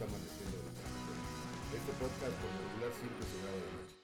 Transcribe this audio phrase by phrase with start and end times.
[0.00, 1.76] está amaneciendo ahorita.
[1.76, 3.96] Este podcast por regular siempre se graba de noche.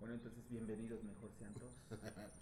[0.00, 1.74] Bueno, entonces bienvenidos, mejor sean todos.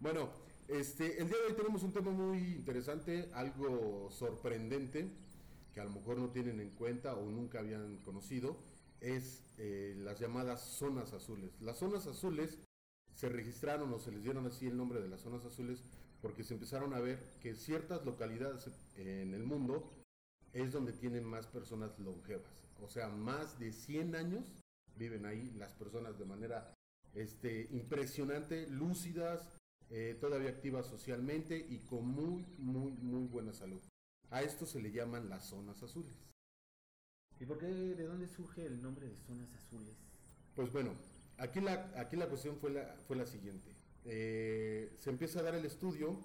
[0.00, 0.28] Bueno,
[0.68, 5.08] este, el día de hoy tenemos un tema muy interesante, algo sorprendente,
[5.72, 8.58] que a lo mejor no tienen en cuenta o nunca habían conocido,
[9.00, 11.58] es eh, las llamadas zonas azules.
[11.62, 12.58] Las zonas azules
[13.14, 15.82] se registraron o se les dieron así el nombre de las zonas azules
[16.20, 20.03] porque se empezaron a ver que ciertas localidades en el mundo
[20.54, 22.64] es donde tienen más personas longevas.
[22.80, 24.44] O sea, más de 100 años
[24.96, 26.72] viven ahí las personas de manera
[27.14, 29.46] este, impresionante, lúcidas,
[29.90, 33.80] eh, todavía activas socialmente y con muy, muy, muy buena salud.
[34.30, 36.14] A esto se le llaman las zonas azules.
[37.40, 39.96] ¿Y por qué, de dónde surge el nombre de zonas azules?
[40.54, 40.92] Pues bueno,
[41.38, 43.70] aquí la, aquí la cuestión fue la, fue la siguiente.
[44.04, 46.16] Eh, se empieza a dar el estudio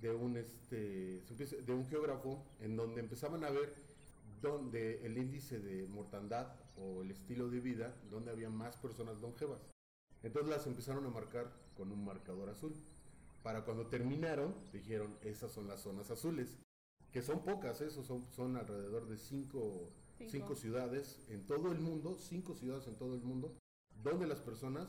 [0.00, 3.74] de un, este, de un geógrafo en donde empezaban a ver
[4.40, 9.60] donde el índice de mortandad o el estilo de vida, donde había más personas longevas.
[10.22, 12.74] Entonces las empezaron a marcar con un marcador azul.
[13.42, 16.58] Para cuando terminaron, dijeron, esas son las zonas azules,
[17.12, 20.30] que son pocas, eso son, son alrededor de cinco, Cinco.
[20.30, 23.56] cinco ciudades en todo el mundo, cinco ciudades en todo el mundo,
[24.02, 24.88] donde las personas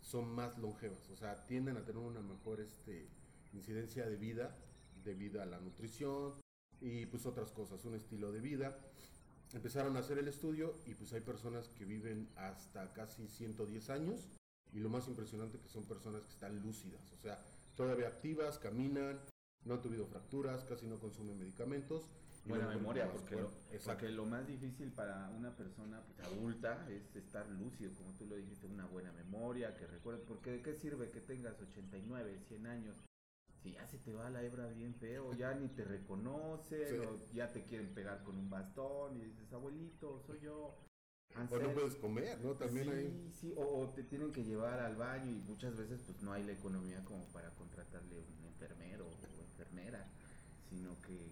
[0.00, 3.08] son más longevas, o sea, tienden a tener una mejor este,
[3.52, 4.56] incidencia de vida
[5.04, 6.34] debido a la nutrición
[6.80, 8.78] y pues otras cosas, un estilo de vida.
[9.52, 14.28] Empezaron a hacer el estudio y pues hay personas que viven hasta casi 110 años
[14.72, 17.42] y lo más impresionante que son personas que están lúcidas, o sea,
[17.74, 19.18] todavía activas, caminan,
[19.64, 22.06] no han tenido fracturas, casi no consumen medicamentos.
[22.46, 26.88] Buena bueno, memoria, porque, bueno, lo, porque lo más difícil para una persona pues, adulta
[26.88, 30.74] es estar lúcido, como tú lo dijiste, una buena memoria, que recuerdes, porque ¿de qué
[30.74, 32.96] sirve que tengas 89, 100 años?
[33.62, 36.96] Si ya se te va la hebra bien feo, ya ni te reconocen, Sí.
[37.06, 40.54] o ya te quieren pegar con un bastón y dices, abuelito, soy yo.
[41.34, 41.72] O no Ansel".
[41.74, 42.54] puedes comer, ¿no?
[42.54, 43.30] También sí, hay...
[43.40, 46.42] sí, o, o te tienen que llevar al baño y muchas veces pues no hay
[46.44, 50.10] la economía como para contratarle un enfermero o enfermera,
[50.68, 51.30] sino que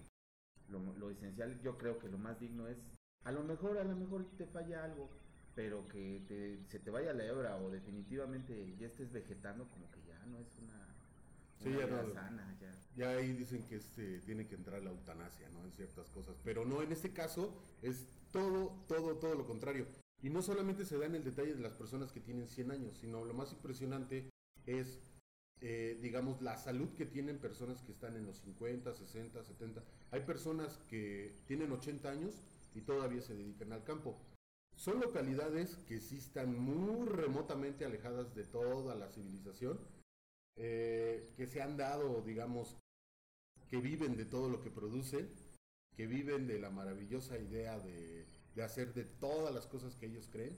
[0.69, 2.77] lo, lo esencial yo creo que lo más digno es,
[3.25, 5.09] a lo mejor, a lo mejor te falla algo,
[5.55, 10.01] pero que te- se te vaya la hebra o definitivamente ya estés vegetando como que
[10.07, 10.88] ya no es una,
[11.61, 12.13] Sí, ya no.
[12.13, 12.75] sana, ya.
[12.95, 15.63] Ya ahí dicen que este tiene que entrar la eutanasia, ¿no?
[15.63, 16.35] En ciertas cosas.
[16.43, 19.85] Pero no, en este caso es todo, todo, todo lo contrario.
[20.21, 22.97] Y no solamente se da en el detalle de las personas que tienen 100 años,
[22.97, 24.29] sino lo más impresionante
[24.65, 24.99] es,
[25.61, 29.83] eh, digamos, la salud que tienen personas que están en los 50, 60, 70.
[30.11, 32.35] Hay personas que tienen 80 años
[32.75, 34.17] y todavía se dedican al campo.
[34.75, 39.79] Son localidades que sí están muy remotamente alejadas de toda la civilización,
[40.61, 42.75] eh, que se han dado, digamos,
[43.69, 45.29] que viven de todo lo que producen,
[45.95, 48.27] que viven de la maravillosa idea de,
[48.61, 50.57] hacer de todas las cosas que ellos creen.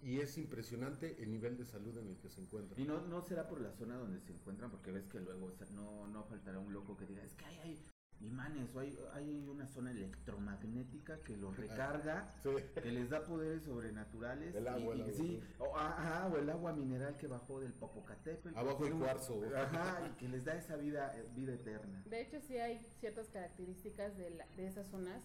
[0.00, 2.80] Y es impresionante el nivel de salud en el que se encuentran.
[2.80, 6.06] Y no, no será por la zona donde se encuentran, porque ves que luego no,
[6.06, 7.78] no faltará un loco que diga, es que hay, hay
[8.20, 12.50] imanes o hay, hay una zona electromagnética que los recarga, Sí.
[12.82, 14.54] que les da poderes sobrenaturales.
[14.54, 17.60] El agua, y, el y agua, sí, o, ajá, o el agua mineral que bajó
[17.60, 18.56] del Popocatépetl.
[18.58, 19.42] Abajo el cuarzo.
[19.56, 22.02] Ajá, y que les da esa vida, eh, vida eterna.
[22.06, 25.22] De hecho, sí hay ciertas características de, la- de esas zonas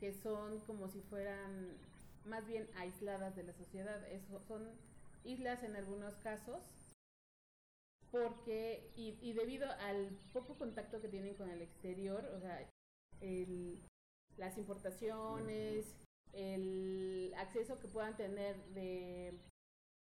[0.00, 1.76] que son como si fueran
[2.24, 4.02] más bien aisladas de la sociedad.
[4.08, 4.62] Eso, son
[5.24, 6.60] islas en algunos casos
[8.12, 12.68] porque y, y debido al poco contacto que tienen con el exterior, o sea,
[13.20, 13.80] el-
[14.38, 15.86] las importaciones,
[16.34, 19.34] el acceso que puedan tener de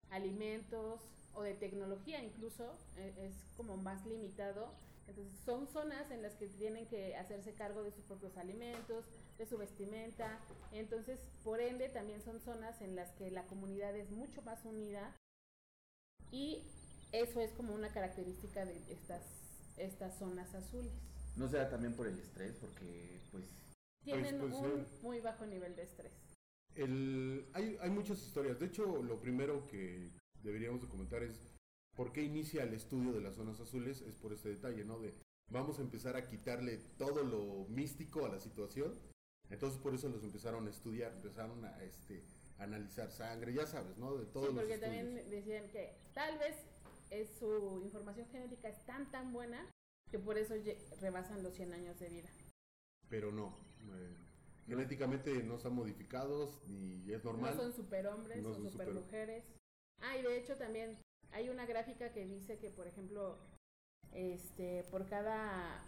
[0.09, 1.01] alimentos
[1.35, 4.73] o de tecnología incluso eh, es como más limitado.
[5.07, 9.05] Entonces son zonas en las que tienen que hacerse cargo de sus propios alimentos,
[9.37, 10.39] de su vestimenta.
[10.73, 15.15] Entonces, por ende, también son zonas en las que la comunidad es mucho más unida
[16.31, 16.63] Y
[17.11, 19.23] eso es como una característica de estas,
[19.77, 20.93] estas zonas azules.
[21.35, 23.45] No sea también por el estrés, porque pues
[24.03, 26.11] Tienen un muy bajo nivel de estrés.
[26.75, 28.59] El, hay, hay muchas historias.
[28.59, 30.11] De hecho, lo primero que
[30.43, 31.37] deberíamos de comentar es
[31.95, 34.01] por qué inicia el estudio de las zonas azules.
[34.01, 34.99] Es por este detalle, ¿no?
[34.99, 35.13] De
[35.49, 38.93] vamos a empezar a quitarle todo lo místico a la situación.
[39.49, 42.21] Entonces, por eso los empezaron a estudiar, empezaron a este,
[42.59, 44.15] analizar sangre, ya sabes, ¿no?
[44.17, 46.55] De todos sí, los porque también decían que tal vez
[47.09, 49.65] es su información genética es tan tan buena
[50.11, 50.53] que por eso
[51.01, 52.29] rebasan los 100 años de vida.
[53.09, 53.57] Pero no.
[53.81, 54.15] eh,
[54.67, 57.55] genéticamente no están modificados ni es normal.
[57.55, 59.43] No son superhombres, No son son super- supermujeres.
[60.01, 60.97] Ah, y de hecho también
[61.31, 63.37] hay una gráfica que dice que, por ejemplo,
[64.13, 65.83] este, por cada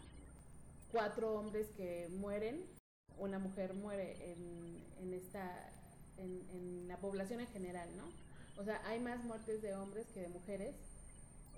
[0.92, 2.66] cuatro hombres que mueren,
[3.18, 5.70] una mujer muere en, en esta,
[6.18, 8.06] en, en la población en general, ¿no?
[8.62, 10.76] O sea, hay más muertes de hombres que de mujeres,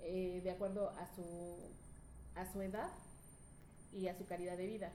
[0.02, 1.70] eh, de acuerdo a su,
[2.34, 2.90] a su edad
[3.92, 4.92] y a su calidad de vida.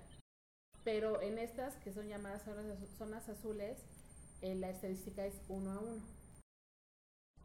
[0.83, 3.77] Pero en estas, que son llamadas zonas, azu- zonas azules,
[4.41, 6.01] eh, la estadística es uno a uno.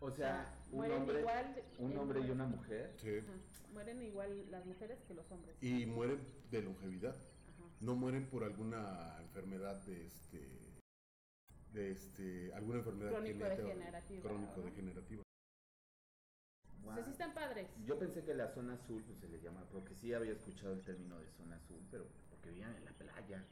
[0.00, 2.94] O sea, un mueren hombre, igual un hombre y una mujer.
[3.00, 3.19] Sí.
[3.19, 3.32] Ajá,
[3.73, 5.56] Mueren igual las mujeres que los hombres.
[5.62, 6.20] Y mueren
[6.50, 7.14] de longevidad.
[7.14, 7.64] Ajá.
[7.81, 10.41] no mueren por alguna enfermedad de este
[11.73, 14.62] de este alguna enfermedad Crónico degenerativa, crónico ¿no?
[16.82, 17.69] Degenerativa O sea, sí están padres.
[17.87, 20.82] Yo pensé que la zona azul pues, se le llama, porque sí había escuchado el
[20.82, 23.44] término de zona azul, pero porque vivían en la playa.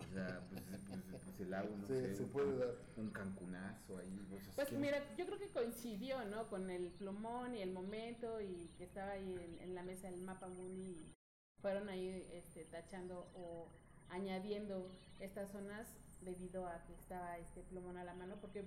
[0.00, 2.74] O sea, pues, pues, pues el agua, no sé, se un, puede dar.
[2.96, 4.26] un cancunazo ahí.
[4.54, 6.48] Pues ¿quién- mira, yo creo que coincidió, ¿no?
[6.48, 10.20] Con el plumón y el momento y que estaba ahí en, en la mesa el
[10.22, 11.12] mapa Muni y
[11.60, 13.68] fueron ahí este, tachando o
[14.10, 14.88] añadiendo
[15.18, 15.88] estas zonas
[16.22, 18.64] debido a que estaba este plumón a la mano, porque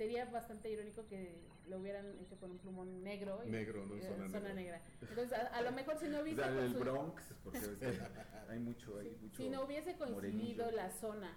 [0.00, 3.42] sería bastante irónico que lo hubieran hecho con un plumón negro.
[3.44, 4.54] Y, Negro, no eh, zona negra.
[4.54, 4.82] negra.
[5.02, 8.00] Entonces, a, a lo mejor si no O hubiese, sea, el Bronx, porque que
[8.48, 9.36] hay mucho, hay mucho.
[9.36, 10.70] si no hubiese coincidido morenillo.
[10.70, 11.36] la zona,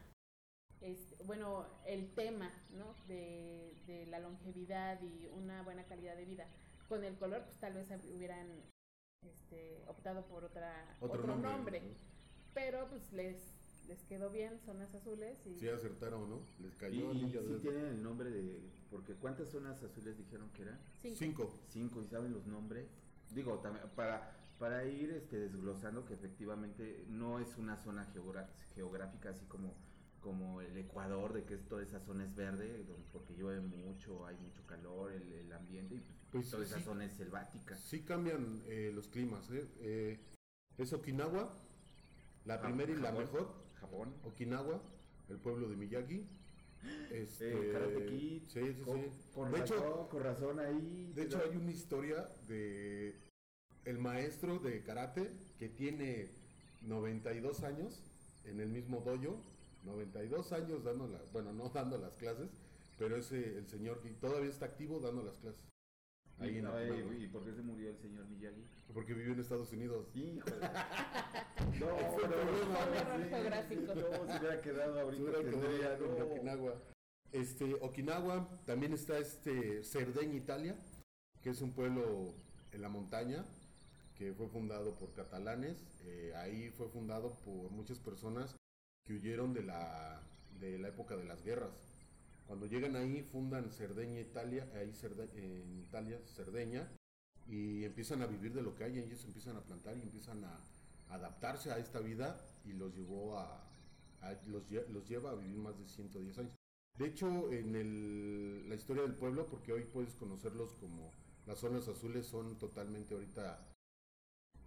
[0.79, 2.95] este, bueno, el tema, ¿no?
[3.05, 6.47] De, de la longevidad y una buena calidad de vida
[6.87, 8.47] con el color, pues tal vez hubieran
[9.27, 11.95] este, optado por otra otro, otro, nombre, nombre, ¿no?
[12.53, 17.13] pero pues les les quedó bien zonas azules y sí acertaron no les Y, cayó
[17.13, 18.59] y anillo sí tienen el nombre de.
[18.89, 20.79] Porque ¿cuántas zonas azules dijeron que eran?
[21.01, 21.15] cinco.
[21.17, 22.87] cinco Cinco, ¿y saben los nombres?
[23.31, 29.29] Digo, también para, para ir este, desglosando que efectivamente no es una zona geogra- geográfica
[29.29, 29.73] así como,
[30.21, 34.25] como el Ecuador, de que es, toda esa zona es verde, donde- porque llueve mucho,
[34.27, 36.83] hay mucho calor, el, el ambiente, y pues, Pues toda esa sí.
[36.83, 37.75] zona es selvática.
[37.75, 39.67] sí cambian eh, los climas ¿eh?
[39.79, 40.19] Eh,
[40.77, 41.51] es Okinawa
[42.45, 44.13] la Ja- primera y la mejor Japón.
[44.23, 44.81] Okinawa
[45.29, 46.27] el pueblo de Miyagi
[47.11, 51.11] este Eh, Karate Kid, sí sí con, sí con de razón, hecho con razón ahí.
[51.15, 53.15] De hecho, hay una historia de
[53.85, 56.29] el maestro de karate que tiene
[56.81, 58.01] 92 años
[58.45, 59.41] en el mismo dojo,
[59.83, 62.49] 92 años dando la, bueno, no dando las clases,
[62.97, 65.72] pero es el señor que todavía está activo dando las clases.
[66.39, 68.63] Ahí y, en ay, Okinawa, ¿Y por qué se murió el señor Miyagi?
[68.93, 70.07] porque vivió en Estados Unidos.
[70.13, 70.43] Híjole.
[71.79, 73.81] No, no, geográfico.
[73.95, 75.23] No, se hubiera quedado Se ahorita.
[75.23, 76.25] hubiera tendría, quedado en no.
[76.25, 76.73] Okinawa.
[77.31, 80.75] Este, Okinawa, también está este Cerdeña, Italia,
[81.41, 82.35] que es un pueblo
[82.71, 83.43] en la montaña,
[84.15, 85.77] que fue fundado por catalanes.
[86.05, 88.55] Eh, ahí fue fundado por muchas personas
[89.07, 90.21] que huyeron de la,
[90.59, 91.92] de la época de las guerras.
[92.47, 94.91] Cuando llegan ahí, fundan Cerdeña, Italia, ahí
[95.35, 96.87] en Italia, Cerdeña,
[97.47, 98.99] y empiezan a vivir de lo que hay.
[98.99, 100.59] Ellos empiezan a plantar y empiezan a
[101.09, 103.63] adaptarse a esta vida y los llevó a,
[104.21, 106.53] a- los, los lleva a vivir más de 110 años.
[106.97, 111.11] De hecho, en el- la historia del pueblo, porque hoy puedes conocerlos como
[111.45, 113.72] las zonas azules, son totalmente ahorita,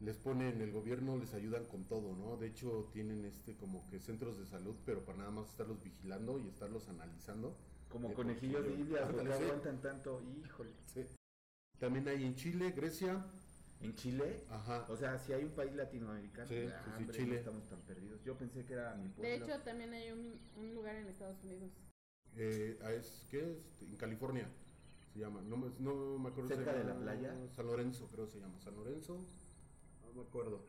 [0.01, 2.37] les ponen, el gobierno les ayudan con todo, ¿no?
[2.37, 6.39] De hecho, tienen este como que centros de salud, pero para nada más estarlos vigilando
[6.39, 7.57] y estarlos analizando.
[7.89, 10.21] Como De conejillos de indias, porque aguantan tanto.
[10.45, 10.71] Híjole.
[10.93, 11.07] Sí.
[11.79, 13.25] También hay en Chile, Grecia,
[13.81, 14.43] ¿En Chile?
[14.51, 14.87] ajá.
[14.89, 17.33] O sea, si hay un país latinoamericano, Sí, ah, sí, sí, hombre, Chile.
[17.33, 18.23] no estamos tan perdidos.
[18.25, 19.23] Yo pensé que era mi pueblo.
[19.31, 21.71] De hecho, también hay un, un lugar en Estados Unidos.
[22.37, 23.83] Eh, ah, es, ¿Qué es?
[23.83, 24.47] En California
[25.13, 25.41] se llama.
[25.43, 26.49] No me, no me acuerdo.
[26.51, 27.35] se ¿Cerca de llama- la playa?
[27.55, 28.59] San Lorenzo, creo se llama.
[28.61, 29.19] San Lorenzo.
[30.17, 30.61] No me acuerdo.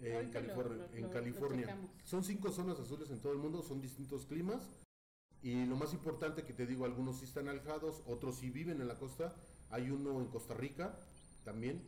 [0.00, 0.76] Eh, en lo- California.
[0.90, 1.78] lo- en California.
[2.04, 4.62] son cinco zonas azules en todo el mundo, son distintos climas.
[5.42, 8.88] Y lo más importante que te digo, algunos sí están alejados, otros sí viven en
[8.88, 9.34] la costa.
[9.70, 10.96] Hay uno en Costa Rica
[11.44, 11.82] también.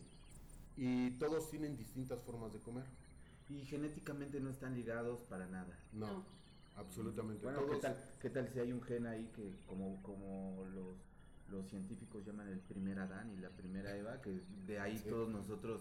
[0.77, 2.85] Y todos tienen distintas formas de comer.
[3.49, 5.79] Y genéticamente no están ligados para nada.
[5.93, 6.25] No, No.
[6.77, 7.43] absolutamente.
[7.45, 7.77] Bueno, todos.
[7.77, 10.97] ¿qué tal, ¿qué tal si hay un gen ahí que como, como los
[11.49, 15.09] los científicos llaman el primer Adán y la primera Eva, que de ahí Sí.
[15.09, 15.81] todos nosotros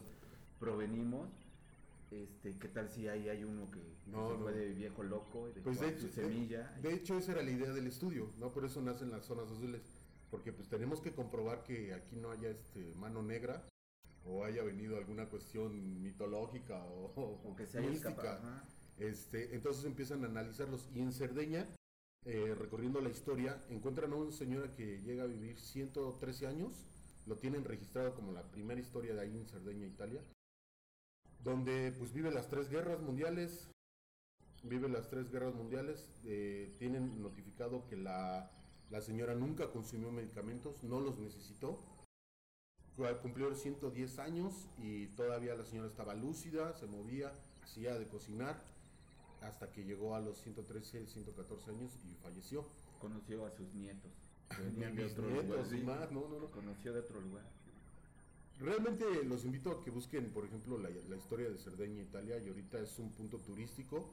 [0.59, 1.29] provenimos.
[2.09, 4.39] Este, ¿qué tal si ahí hay uno que No, se no.
[4.43, 6.71] fue de viejo loco, de, Pues de hecho, su semilla?
[6.81, 8.51] de hecho esa era la idea del estudio, ¿no?
[8.53, 9.81] Por eso nacen las zonas azules,
[10.31, 13.67] porque pues tenemos que comprobar que aquí no haya este mano negra
[14.25, 17.11] o haya venido alguna cuestión mitológica o,
[17.45, 18.39] o que se haya mística.
[18.97, 21.65] Este, entonces empiezan a analizarlos y en Cerdeña,
[22.25, 26.73] eh, recorriendo la historia, encuentran a una señora que llega a vivir 113 años,
[27.25, 30.21] lo tienen registrado como la primera historia de ahí en Cerdeña, Italia,
[31.43, 33.69] donde pues vive las tres guerras mundiales,
[34.63, 38.51] vive las tres guerras mundiales, eh, tienen notificado que la,
[38.89, 41.79] la señora nunca consumió medicamentos, no los necesitó,
[42.95, 47.31] Cu- cumplió 110 años y todavía la señora estaba lúcida, se movía,
[47.63, 48.59] hacía de cocinar,
[49.41, 52.65] hasta que llegó a los 113, 114 años y falleció.
[52.99, 54.11] Conoció a sus nietos.
[54.65, 55.15] mis nietos
[55.51, 56.49] lugar, y más, no, no, no.
[56.49, 57.43] Conoció de otro lugar.
[58.59, 62.47] Realmente los invito a que busquen, por ejemplo, la, la historia de Cerdeña, Italia, y
[62.47, 64.09] ahorita es un punto turístico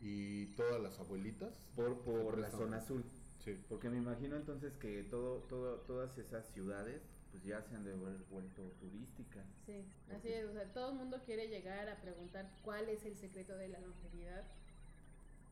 [0.00, 1.52] y todas las abuelitas.
[1.76, 3.04] Por, por la zona azul.
[3.44, 3.56] Sí.
[3.68, 7.92] Porque me imagino entonces que todo, todo, todas esas ciudades pues ya se han de
[7.92, 9.44] haber vuelto turísticas.
[9.66, 9.84] Sí,
[10.16, 13.56] así es, o sea, todo el mundo quiere llegar a preguntar cuál es el secreto
[13.56, 14.44] de la longevidad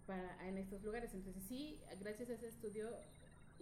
[0.07, 1.13] para en estos lugares.
[1.13, 2.89] Entonces sí, gracias a ese estudio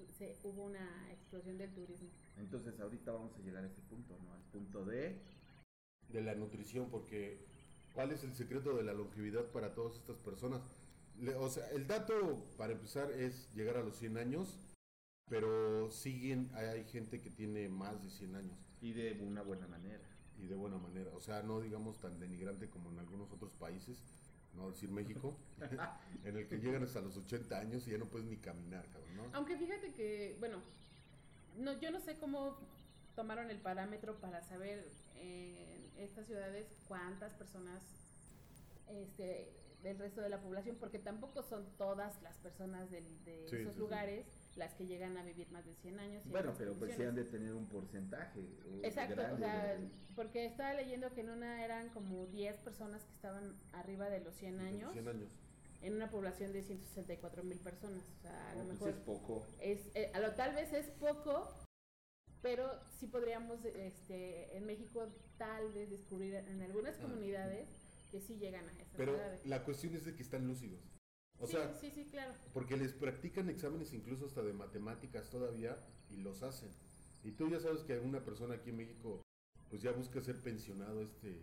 [0.09, 2.09] se, hubo una explosión del turismo.
[2.38, 4.33] Entonces ahorita vamos a llegar a ese punto, ¿no?
[4.33, 5.16] Al punto de...
[6.09, 7.38] de la nutrición, porque
[7.95, 10.61] ¿cuál es el secreto de la longevidad para todas estas personas?
[11.21, 14.57] Le- o sea, el dato para empezar es llegar a los 100 años,
[15.28, 20.02] pero siguen, hay gente que tiene más de 100 años Y de una buena manera.
[20.38, 23.99] y de buena manera, o sea, no digamos tan denigrante como en algunos otros países,
[24.54, 25.37] no decir México,
[26.25, 29.16] en el que llegan hasta los 80 años y ya no puedes ni caminar, cabrón,
[29.16, 29.25] ¿no?
[29.33, 30.61] Aunque fíjate que, bueno,
[31.57, 32.59] no, yo no sé cómo
[33.14, 37.83] tomaron el parámetro para saber en estas ciudades cuántas personas
[38.88, 39.52] este,
[39.83, 43.02] del resto de la población, porque tampoco son todas las personas de
[43.49, 43.85] Sí, esos sí, sí.
[44.57, 46.23] Las que llegan a vivir más de 100 años.
[46.25, 48.40] y en Bueno, pero pues sí han de tener un porcentaje.
[48.83, 53.12] Exacto, o sea, de- porque estaba leyendo que en una eran como 10 personas que
[53.14, 55.30] estaban arriba de los 100 años, 100 años.
[55.83, 58.02] en una población de 164 mil personas.
[58.19, 59.47] O sea, a lo no, mejor pues es poco.
[59.61, 61.49] es eh, a lo tal vez es poco
[62.42, 67.02] pero sí podríamos este en México tal vez descubrir en algunas Ah.
[67.02, 67.69] comunidades
[68.11, 69.47] que sí llegan a esas Pero edades.
[69.47, 70.80] la cuestión es de que están lúcidos.
[71.40, 72.32] O sí, sea, sí, sí, claro.
[72.52, 75.76] Porque les practican exámenes incluso hasta de matemáticas todavía
[76.11, 76.68] y los hacen.
[77.25, 79.23] Y tú ya sabes que una persona aquí en México
[79.70, 81.40] pues ya busca ser pensionado este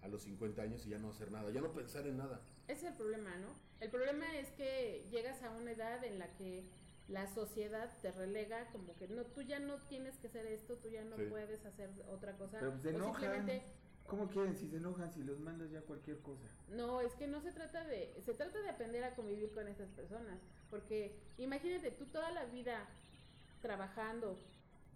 [0.00, 2.40] a los 50 años y ya no hacer nada, ya no pensar en nada.
[2.68, 3.48] Ese es el problema, ¿no?
[3.80, 6.64] El problema es que llegas a una edad en la que
[7.08, 10.88] la sociedad te relega como que no tú ya no tienes que hacer esto, tú
[10.88, 11.24] ya no Sí.
[11.28, 13.20] puedes hacer otra cosa Pero pues se o enojan.
[13.20, 13.62] simplemente
[14.08, 16.48] ¿Cómo quieren si se enojan si los mandas ya cualquier cosa?
[16.70, 19.90] No, es que no se trata de, se trata de aprender a convivir con estas
[19.90, 20.38] personas,
[20.70, 22.88] porque imagínate tú toda la vida
[23.60, 24.38] trabajando,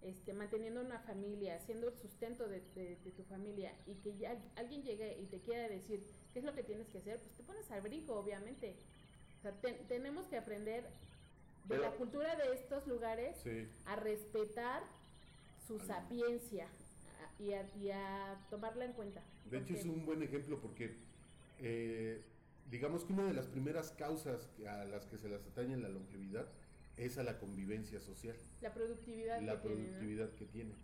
[0.03, 4.37] este, manteniendo una familia, siendo el sustento de, de- de tu familia y que ya
[4.57, 6.03] alguien llegue y te quiera decir
[6.33, 8.75] qué es lo que tienes que hacer, pues te pones al brinco, obviamente.
[9.39, 10.89] O sea, ten- tenemos que aprender de
[11.69, 13.69] Pero- la cultura de estos lugares Sí.
[13.85, 14.83] a respetar
[15.67, 16.67] su sapiencia
[17.39, 19.23] y a, y a tomarla en cuenta.
[19.51, 20.95] De hecho es un buen ejemplo porque
[21.61, 22.23] eh,
[22.71, 26.47] digamos que una de las primeras causas a las que se les atañe la longevidad
[26.97, 29.89] es a la convivencia social, la productividad la que tienen, ¿no?
[29.93, 30.75] productividad que tiene.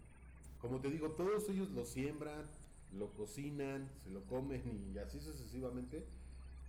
[0.60, 2.46] Como te digo, todos ellos lo siembran,
[2.92, 4.62] lo cocinan, se lo comen
[4.92, 6.04] y así sucesivamente.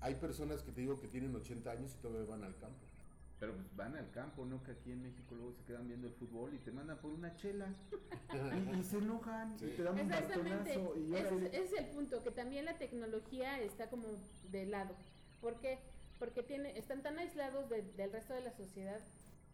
[0.01, 2.79] Hay personas que te digo que tienen 80 años y todavía van al campo.
[3.39, 4.62] Pero pues van al campo, ¿no?
[4.63, 7.34] Que aquí en México luego se quedan viendo el fútbol y te mandan por una
[7.38, 7.67] chela.
[8.34, 9.65] y, y se enojan Sí.
[9.65, 10.96] y te dan un bastonazo.
[10.98, 14.08] Y es, ese es el punto, que también la tecnología está como
[14.51, 14.93] de lado.
[15.41, 15.79] ¿Por qué?
[16.19, 19.00] Porque tiene, están tan aislados de- del resto de la sociedad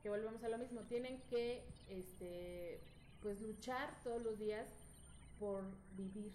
[0.02, 2.80] que volvemos a lo mismo, tienen que este,
[3.22, 4.68] pues luchar todos los días
[5.40, 5.64] por
[5.96, 6.32] vivir.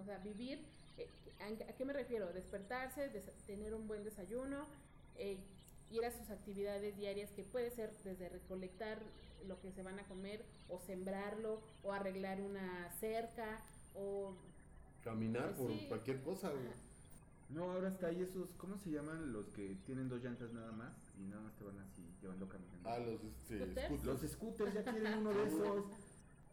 [0.00, 0.58] O sea, vivir,
[0.98, 1.08] eh,
[1.40, 2.32] ¿a, a qué me refiero?
[2.32, 4.66] Despertarse, des- tener un buen desayuno,
[5.16, 5.38] eh,
[5.94, 8.98] ir a sus actividades diarias, que puede ser desde recolectar
[9.46, 13.62] lo que se van a comer, o sembrarlo, o arreglar una cerca,
[13.94, 14.34] o...
[15.02, 15.86] Caminar Pues por sí.
[15.88, 16.48] cualquier cosa.
[16.48, 16.56] Ajá.
[17.50, 20.94] No, ahora está ahí esos, ¿cómo se llaman los que tienen dos llantas nada más
[21.18, 22.88] y nada más te van así llevando caminando?
[22.88, 23.86] Ah, los este, ¿Scooters?
[23.86, 24.04] scooters.
[24.04, 25.84] Los scooters ya quieren uno de esos.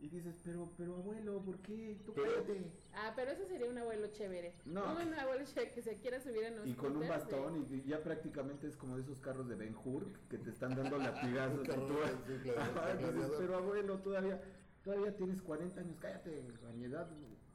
[0.02, 1.96] Y dices, pero, pero abuelo, ¿por qué?
[2.04, 2.64] Tú Pero- cállate.
[2.94, 4.56] Ah, pero ese sería un abuelo chévere.
[4.66, 4.96] No.
[5.00, 7.84] Un abuelo chévere que se quiera subir en un Y con un bastón, de- y
[7.84, 11.62] ya prácticamente es como de esos carros de Ben Hur que te están dando latigazos.
[11.68, 12.56] Tú- dices,
[13.38, 14.42] pero abuelo, todavía,
[14.84, 17.08] todavía tienes 40 años, cállate, a mi edad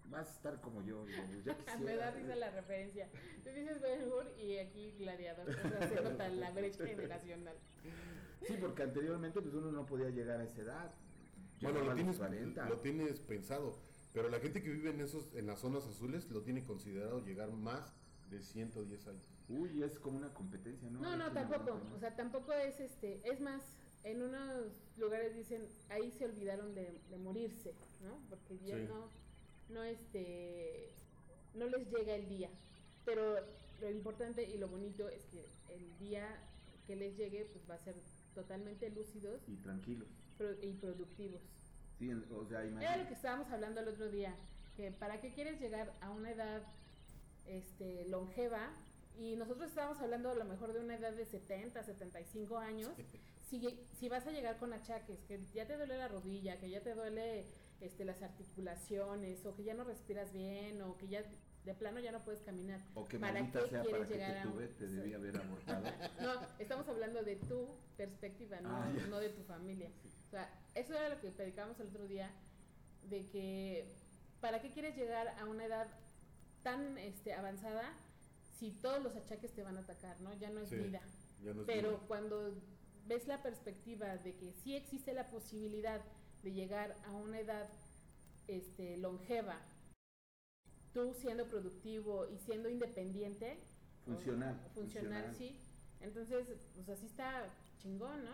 [0.08, 1.04] vas a estar como yo.
[1.44, 2.10] ya Me da quisiera.
[2.12, 3.08] risa la referencia.
[3.42, 5.48] Tú dices Ben Hur y aquí Gladiador.
[5.50, 7.56] O sea, se nota la brecha generacional.
[8.46, 10.94] Sí, porque anteriormente pues uno no podía llegar a esa edad.
[11.60, 12.68] Bueno, lo tienes, 40.
[12.68, 13.78] lo tienes pensado,
[14.12, 17.50] pero la gente que vive en esos, en las zonas azules lo tiene considerado llegar
[17.52, 17.92] más
[18.30, 19.22] de 110 años.
[19.48, 21.00] Uy, es como una competencia, ¿no?
[21.00, 21.80] No, no, tampoco.
[21.94, 23.20] O sea, tampoco es este.
[23.24, 23.62] Es más,
[24.04, 27.72] en unos lugares dicen ahí se olvidaron de, de morirse,
[28.04, 28.18] ¿no?
[28.28, 28.86] Porque ya Sí.
[28.88, 29.08] no,
[29.74, 30.90] no este,
[31.54, 32.50] no les llega el día.
[33.04, 33.36] Pero
[33.80, 35.44] lo importante y lo bonito es que
[35.74, 36.26] el día
[36.86, 37.94] que les llegue, pues va a ser
[38.34, 40.08] totalmente lúcidos Y tranquilos.
[40.62, 41.40] Y productivos.
[41.98, 44.34] Sí, en- o sea, Era lo que estábamos hablando el otro día,
[44.76, 46.62] que para qué quieres llegar a una edad
[47.46, 48.70] este, longeva,
[49.18, 52.90] y nosotros estábamos hablando a lo mejor de una edad de 70, 75 años,
[53.48, 53.60] si,
[53.98, 56.94] si vas a llegar con achaques, que ya te duele la rodilla, que ya te
[56.94, 57.46] duele
[57.80, 61.22] este, las articulaciones, o que ya no respiras bien, o que ya
[61.66, 62.80] de plano ya no puedes caminar.
[62.94, 65.84] O que ¿para qué sea quieres para que llegar te tuve, te debí haber abortado.
[66.22, 69.90] no, estamos hablando de tu perspectiva, no, Ah, no de tu familia.
[70.28, 72.30] O sea, eso era lo que predicábamos el otro día,
[73.10, 73.88] de que
[74.40, 75.88] ¿para qué quieres llegar a una edad
[76.62, 77.92] tan este, avanzada
[78.58, 80.32] si todos los achaques te van a atacar, ¿no?
[80.34, 81.00] Ya no es Sí, vida.
[81.42, 82.00] Ya no es Pero vida.
[82.06, 82.54] cuando
[83.06, 86.00] ves la perspectiva de que sí existe la posibilidad
[86.44, 87.68] de llegar a una edad
[88.46, 89.58] este, longeva,
[90.96, 93.58] tú siendo productivo y siendo independiente,
[94.06, 95.34] o- Funcional, funcional, funcional.
[95.36, 95.58] sí.
[96.00, 97.44] Entonces, pues así está
[97.82, 98.30] chingón, ¿no?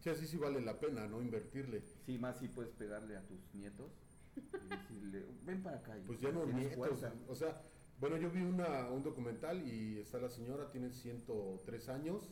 [0.00, 1.20] Sí, así sí vale la pena, ¿no?
[1.20, 1.82] Invertirle.
[2.06, 3.92] Sí, más si puedes pegarle a tus nietos
[4.36, 5.94] y decirle, ven para acá.
[6.06, 6.74] Pues ya no nietos.
[6.76, 7.12] fuerza".
[7.28, 7.60] O sea,
[8.00, 12.22] bueno, yo vi una, un documental y está la señora, tiene 103 años,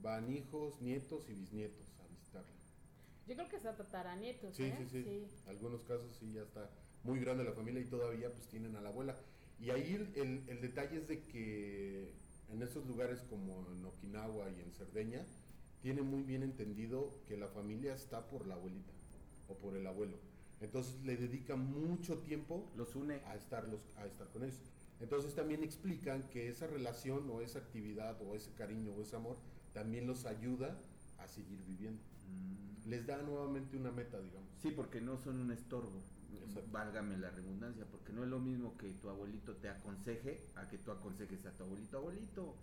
[0.00, 2.48] van hijos, nietos y bisnietos a visitarla.
[3.26, 4.86] Yo creo que hasta tataranietos, Sí, ¿eh?
[4.90, 6.70] sí, sí, Algunos casos sí ya está
[7.04, 9.16] muy grande la familia y todavía pues tienen a la abuela.
[9.60, 12.12] Y ahí el, el- el detalle es de que
[12.52, 15.24] en estos lugares como en Okinawa y en Cerdeña,
[15.82, 18.92] tienen muy bien entendido que la familia está por la abuelita
[19.48, 20.16] o por el abuelo.
[20.60, 23.14] Entonces le dedican mucho tiempo Los une.
[23.26, 24.60] a estar, los, a estar con ellos.
[25.00, 29.36] Entonces también explican que esa relación o esa actividad o ese cariño o ese amor
[29.72, 30.78] también los ayuda
[31.18, 32.02] a seguir viviendo.
[32.28, 32.88] Mm.
[32.90, 34.50] Les da nuevamente una meta, digamos.
[34.60, 36.02] Sí, porque no son un estorbo.
[36.38, 36.68] Exacto.
[36.72, 40.78] Válgame la redundancia, porque no es lo mismo que tu abuelito te aconseje a que
[40.78, 41.98] tú aconsejes a tu abuelito.
[41.98, 42.54] Abuelito,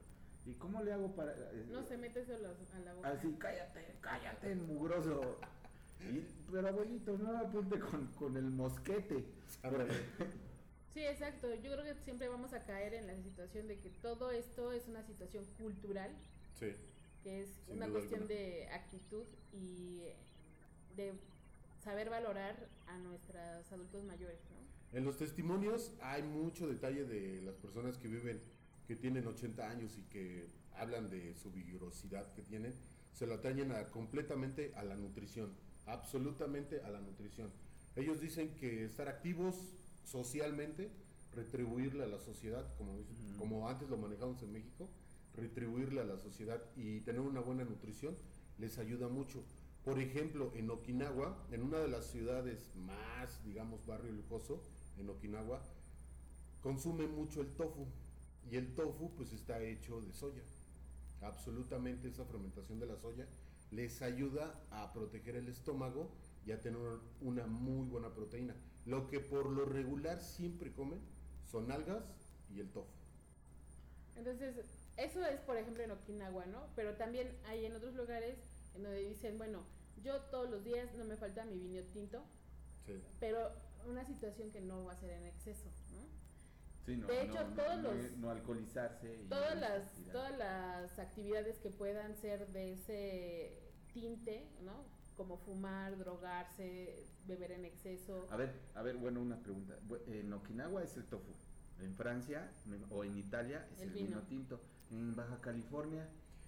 [0.46, 1.34] ¿y cómo le hago para...?
[1.34, 3.10] eh, No se mete solo a la boca.
[3.10, 5.38] Así, cállate, cállate, mugroso.
[6.00, 9.26] Y- pero abuelito, no apunte con, con el mosquete.
[10.94, 11.54] Sí, exacto.
[11.56, 14.88] Yo creo que siempre vamos a caer en la situación de que todo esto es
[14.88, 16.12] una situación cultural,
[16.60, 16.72] Sí.
[17.24, 18.40] que es Sin una cuestión alguna.
[18.40, 20.02] de actitud y
[20.96, 21.14] de
[21.88, 24.97] saber valorar a nuestros adultos mayores, ¿no?
[24.97, 28.41] En los testimonios hay mucho detalle de las personas que viven,
[28.86, 32.73] que tienen 80 años y que hablan de su vigorosidad que tienen,
[33.13, 35.54] se lo atañen a- completamente a la nutrición,
[35.86, 37.50] absolutamente a la nutrición.
[37.95, 39.56] Ellos dicen que estar activos
[40.04, 40.91] socialmente,
[41.34, 43.38] retribuirle a la sociedad, como, dice- Ujú.
[43.39, 44.89] como antes lo manejamos en México,
[45.38, 48.13] retribuirle a la sociedad y tener una buena nutrición
[48.58, 49.41] les ayuda mucho.
[49.88, 54.62] Por ejemplo, en Okinawa, en una de las ciudades más, digamos, barrio lujoso,
[54.97, 55.62] en Okinawa,
[56.62, 57.88] consume mucho el tofu.
[58.52, 60.41] Y el tofu pues está hecho de soya.
[61.21, 63.28] Absolutamente esa fermentación de la soya
[63.71, 66.12] les ayuda a proteger el estómago
[66.45, 66.82] y a tener
[67.21, 68.56] una muy buena proteína.
[68.86, 71.00] Lo que por lo regular siempre comen
[71.50, 72.04] son algas
[72.54, 72.91] y el tofu.
[74.17, 74.54] Entonces,
[74.97, 76.65] eso es, por ejemplo, en Okinawa, ¿no?
[76.76, 78.36] Pero también hay en otros lugares
[78.76, 82.24] en donde dicen, bueno, yo todos los días no me falta mi vino tinto,
[82.86, 82.94] Sí.
[83.20, 83.52] pero
[83.86, 86.06] una situación que no va a ser en exceso, ¿no?
[86.86, 89.22] Sí, no, De hecho, no, todos no, los- no alcoholizarse.
[89.24, 93.60] y Todas las, todas las actividades que puedan ser de ese
[93.94, 94.86] tinte, ¿no?
[95.18, 98.28] Como fumar, drogarse, beber en exceso.
[98.32, 99.78] A ver, a ver, bueno, una pregunta.
[100.08, 101.32] En Okinawa es el tofu.
[101.82, 102.50] En Francia
[102.92, 104.08] o en Italia es El el, vino.
[104.08, 104.22] vino.
[104.24, 104.60] tinto.
[104.92, 106.08] En Baja California.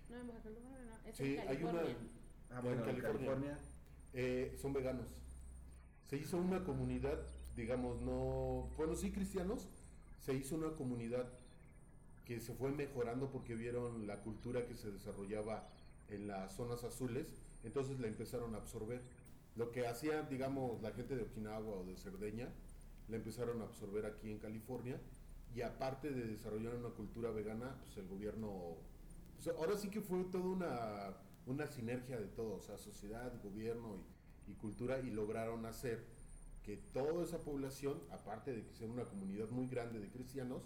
[0.10, 1.82] No, en Baja California no, es Sí, en hay una...
[2.52, 3.28] Ah, En bueno, en California.
[3.28, 3.60] California.
[4.14, 5.08] eh, son veganos.
[6.10, 7.20] Se hizo una comunidad,
[7.56, 9.68] digamos, no, bueno, sí cristianos,
[10.20, 11.28] se hizo una comunidad
[12.26, 15.68] que se fue mejorando porque vieron la cultura que se desarrollaba
[16.10, 17.28] en las zonas azules,
[17.64, 19.02] entonces la empezaron a absorber.
[19.56, 22.50] Lo que hacía, digamos, la gente de Okinawa o de Cerdeña,
[23.08, 25.00] la empezaron a absorber aquí en California
[25.56, 28.76] y aparte de desarrollar una cultura vegana, pues el gobierno,
[29.36, 31.14] pues ahora sí que fue toda una,
[31.50, 33.98] una sinergia de todo, o sea, sociedad, gobierno
[34.48, 36.04] y, cultura y lograron hacer
[36.64, 40.64] que toda esa población, aparte de que sea una comunidad muy grande de cristianos,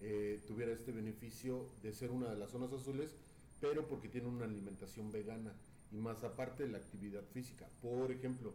[0.00, 3.14] eh, tuviera este beneficio de ser una de las zonas azules,
[3.60, 5.54] pero porque tiene una alimentación vegana
[5.92, 7.68] y más aparte de la actividad física.
[7.80, 8.52] Por ejemplo,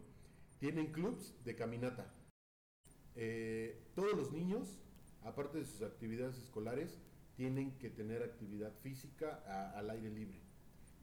[0.58, 2.12] tienen clubs de caminata.
[3.14, 4.78] Eh, todos los niños,
[5.24, 6.98] aparte de sus actividades escolares,
[7.36, 10.47] tienen que tener actividad física al aire libre.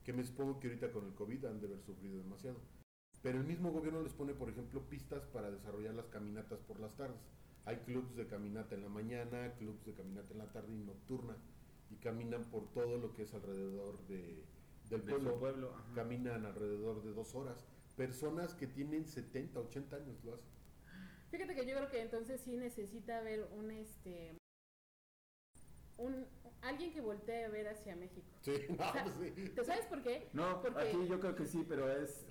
[0.06, 2.58] Que me supongo que ahorita con el COVID han de haber sufrido demasiado.
[3.22, 6.96] Pero el mismo gobierno les pone, por ejemplo, pistas para desarrollar las caminatas por las
[6.96, 7.20] tardes.
[7.66, 11.36] Hay clubs de caminata en la mañana, clubs de caminata en la tarde y nocturna.
[11.90, 14.44] Y caminan por todo lo que es alrededor de,
[14.90, 15.40] del De pueblo.
[15.40, 15.74] pueblo.
[15.96, 17.66] Caminan alrededor de dos horas.
[17.98, 20.50] Personas que tienen 70, 80 años lo hacen.
[21.32, 24.38] Fíjate que yo creo que entonces sí necesita haber un este
[25.98, 26.28] un
[26.70, 28.28] alguien que voltee a ver hacia México.
[28.42, 29.50] Sí, no, sea, pues sí.
[29.50, 30.30] ¿Te sabes por qué?
[30.34, 32.26] No, Porque- aquí yo creo que sí, pero es,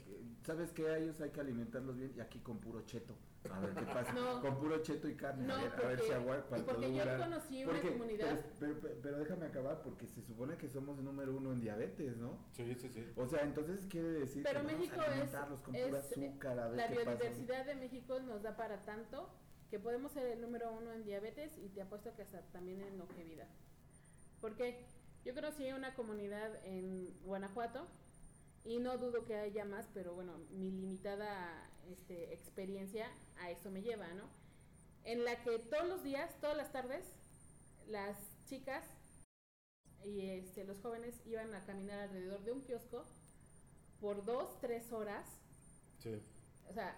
[0.45, 0.89] ¿sabes qué?
[0.89, 3.17] A ellos hay que alimentarlos bien y aquí con puro cheto.
[3.51, 4.13] A ver qué pasa.
[4.15, 4.41] No.
[4.41, 5.47] Con puro cheto y carne.
[5.47, 7.19] No, a ver, a ver porque- si aguanta porque yo dura.
[7.19, 11.35] conocí una Porque- comunidad- Pero, pero- pero déjame acabar porque se supone que somos número
[11.37, 12.39] uno en diabetes, ¿no?
[12.53, 13.07] Sí, sí, sí.
[13.17, 15.99] O sea, entonces quiere decir Pero que México vamos a es- alimentarlos con es- pura
[16.01, 17.11] azúcar, a ver La qué pasa.
[17.11, 19.29] biodiversidad de México nos da para tanto
[19.71, 22.97] que podemos ser el número uno en diabetes y te apuesto que hasta también en
[22.97, 23.49] longevidad.
[24.45, 24.85] ¿Por qué?
[25.25, 27.89] Yo conocí una comunidad en Guanajuato
[28.63, 33.81] y no dudo que haya más, pero bueno, mi limitada este, experiencia a eso me
[33.81, 34.25] lleva, ¿no?
[35.05, 37.07] En la que todos los días, todas las tardes,
[37.89, 38.85] las chicas
[40.05, 43.07] y este, los jóvenes iban a caminar alrededor de un kiosco
[43.99, 45.25] por dos, tres horas
[46.01, 46.21] Sí.
[46.69, 46.95] o sea,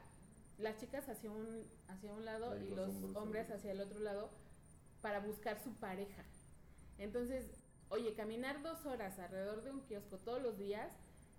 [0.59, 4.01] las chicas hacia un, hacia un lado Ahí y los los hombres hacia el otro
[4.01, 4.31] lado
[5.01, 6.25] para buscar su pareja.
[6.99, 7.45] Entonces,
[7.89, 10.93] oye, caminar dos horas alrededor de un kiosco todos los días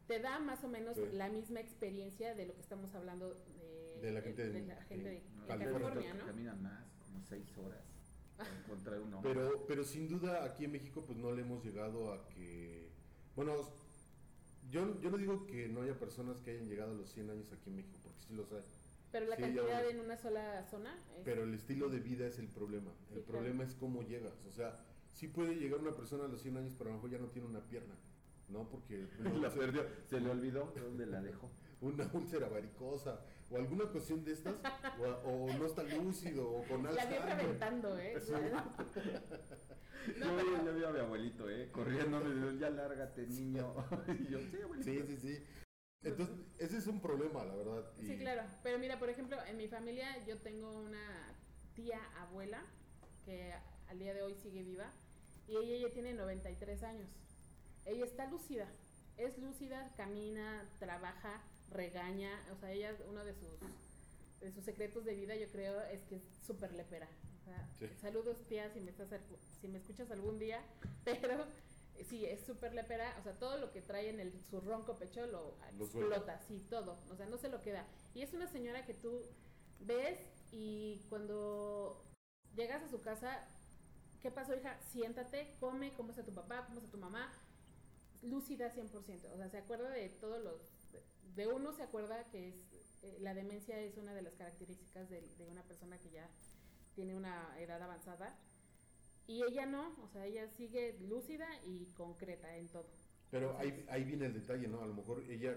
[0.08, 1.04] te da más o menos Sí.
[1.14, 4.82] la misma experiencia de lo que estamos hablando de, De la gente de, en- la
[4.84, 6.14] gente de, de California.
[6.14, 6.26] ¿no?
[6.26, 7.84] Caminan más, como seis horas.
[8.38, 9.34] para encontrar un hombre.
[9.34, 12.88] Pero, pero sin duda aquí en México pues no le hemos llegado a que...
[13.36, 13.56] Bueno,
[14.70, 17.52] yo, yo no digo que no haya personas que hayan llegado a los 100 años
[17.52, 18.62] aquí en México, porque sí los hay.
[19.12, 22.38] Pero la Sí, cantidad en una sola zona es- Pero el estilo de vida es
[22.40, 22.92] el problema.
[22.92, 23.26] El Sí, claro.
[23.26, 24.34] problema es cómo llegas.
[24.48, 24.76] O sea,
[25.18, 27.28] sí puede llegar una persona a los 100 años, pero a lo mejor ya no
[27.28, 27.96] tiene una pierna.
[28.50, 28.70] ¿No?
[28.70, 29.08] Porque
[29.42, 31.52] la perdió, se le olvidó dónde la dejó.
[31.82, 34.56] una úlcera varicosa o alguna cuestión de estas,
[35.00, 38.16] o, o no está lúcido o con la vi reventando, ¿eh?
[40.18, 41.70] No, yo, vi a mi abuelito, ¿eh?
[41.72, 43.74] Corriendo, me dijo, ya lárgate, niño.
[44.20, 44.92] y yo, sí, abuelito.
[44.92, 45.44] Sí, sí, sí.
[46.04, 47.92] Entonces, ese es un problema, la verdad.
[47.96, 48.44] Sí, claro.
[48.64, 51.34] Pero mira, por ejemplo, en mi familia yo tengo una
[51.74, 52.64] tía abuela
[53.24, 53.54] que
[53.88, 54.92] al día de hoy sigue viva
[55.48, 57.10] y ella ya tiene 93 años.
[57.86, 58.68] Ella está lúcida,
[59.18, 63.60] es lúcida, camina, trabaja, regaña, o sea, ella uno de sus
[64.42, 67.08] de sus secretos de vida yo creo es que es súper lepera.
[67.42, 67.88] O sea, Sí.
[68.02, 69.10] Saludos tía si me estás
[69.62, 70.62] si me escuchas algún día,
[71.06, 71.46] pero
[72.10, 75.26] sí, es súper lepera, o sea, todo lo que trae en el, su ronco pecho
[75.28, 77.86] lo, explota, sí, todo, o sea, no se lo queda.
[78.14, 79.22] Y es una señora que tú
[79.80, 80.20] ves
[80.52, 82.04] y cuando
[82.56, 83.48] llegas a su casa,
[84.28, 84.78] ¿qué pasó, hija?
[84.92, 87.32] Siéntate, come, cómo está tu papá, cómo está tu mamá,
[88.22, 90.60] lúcida 100%, o sea, se acuerda de todos los,
[91.34, 92.56] de- uno se acuerda que es,
[93.04, 96.30] eh, la demencia es una de las características de, de una persona que ya
[96.94, 98.38] tiene una edad avanzada.
[99.28, 102.88] Y ella no, o sea, ella sigue lúcida y concreta en todo.
[103.32, 104.82] Pero ahí, ahí viene el detalle, ¿no?
[104.82, 105.56] A lo mejor ella,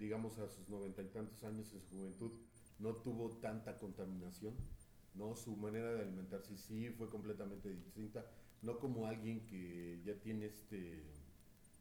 [0.00, 2.32] digamos, a sus noventa y tantos años en su juventud,
[2.80, 4.56] no tuvo tanta contaminación,
[5.14, 5.34] ¿no?
[5.36, 8.24] Su manera de alimentarse sí fue completamente distinta,
[8.62, 11.04] no como alguien que ya tiene este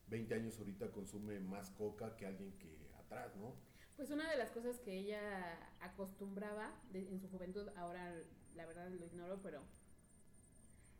[0.08, 3.54] 20 años ahorita consume más coca que alguien que atrás, ¿no?
[3.96, 5.20] Pues una de las cosas que ella
[5.82, 8.16] acostumbraba de- en su juventud, ahora
[8.56, 9.62] la verdad lo ignoro, pero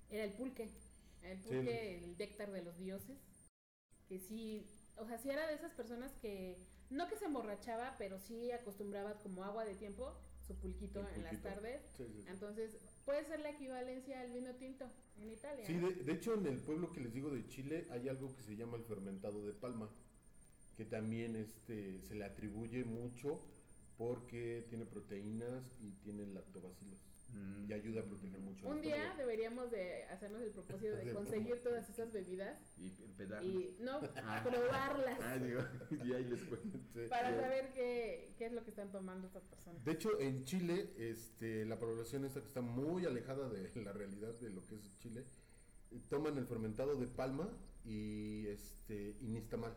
[0.10, 0.70] era el pulque.
[1.24, 1.50] El Sí.
[1.50, 3.18] pulque, el néctar de los dioses.
[4.08, 4.66] Que sí,
[4.98, 6.58] o sea, sí era de esas personas que,
[6.90, 10.18] no que se emborrachaba, pero sí acostumbraba como agua de tiempo
[10.50, 11.80] su pulquito en las tardes.
[11.96, 12.28] Sí, sí, sí.
[12.28, 12.72] Entonces,
[13.06, 14.90] puede ser la equivalencia al vino tinto
[15.22, 15.64] en Italia.
[15.64, 18.42] Sí, de, de hecho en el pueblo que les digo de Chile hay algo que
[18.42, 19.88] se llama el fermentado de palma,
[20.76, 23.40] que también este, se le atribuye mucho
[24.00, 26.98] porque tiene proteínas y tiene lactobacilos.
[27.34, 27.70] Mm.
[27.70, 28.68] y ayuda a proteger mucho.
[28.68, 32.58] Un día deberíamos de hacernos el propósito de conseguir todas esas bebidas
[33.44, 34.44] Y no Ah.
[34.44, 35.62] probarlas Ah, digo,
[36.06, 36.80] y ahí les cuento.
[36.94, 37.02] Sí.
[37.10, 39.84] para saber qué, qué es lo que están tomando estas personas.
[39.86, 44.34] De hecho, en Chile, este, la población esta que está muy alejada de la realidad
[44.40, 45.24] de lo que es Chile,
[46.10, 47.50] toman el fermentado de palma
[47.86, 49.74] y este y nixtamal.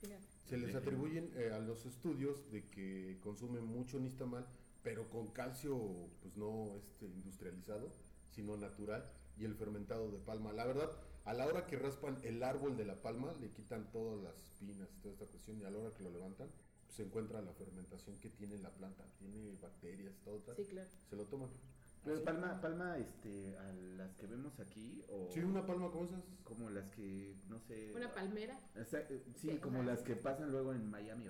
[0.00, 0.24] Fíjate.
[0.48, 4.46] Se les atribuyen eh, a los estudios de que consumen mucho nixtamal,
[4.84, 5.76] pero con calcio
[6.20, 7.90] pues no este industrializado,
[8.30, 10.52] sino natural y el fermentado de palma.
[10.52, 10.90] La verdad,
[11.24, 14.88] a la hora que raspan el árbol de la palma, le quitan todas las espinas
[14.94, 16.48] y toda esta cuestión y a la hora que lo levantan,
[16.84, 20.54] pues, se encuentra la fermentación que tiene la planta, tiene bacterias, todo tal.
[20.56, 20.88] Sí, claro.
[21.08, 21.48] Se lo toman.
[22.04, 26.22] Pero palma, palma, este, a las que vemos aquí, o Sí, una palma como esas.
[26.44, 27.94] como las que, no sé.
[27.94, 28.60] Una palmera.
[28.78, 31.26] o sea, sí, como las que pasan luego en Miami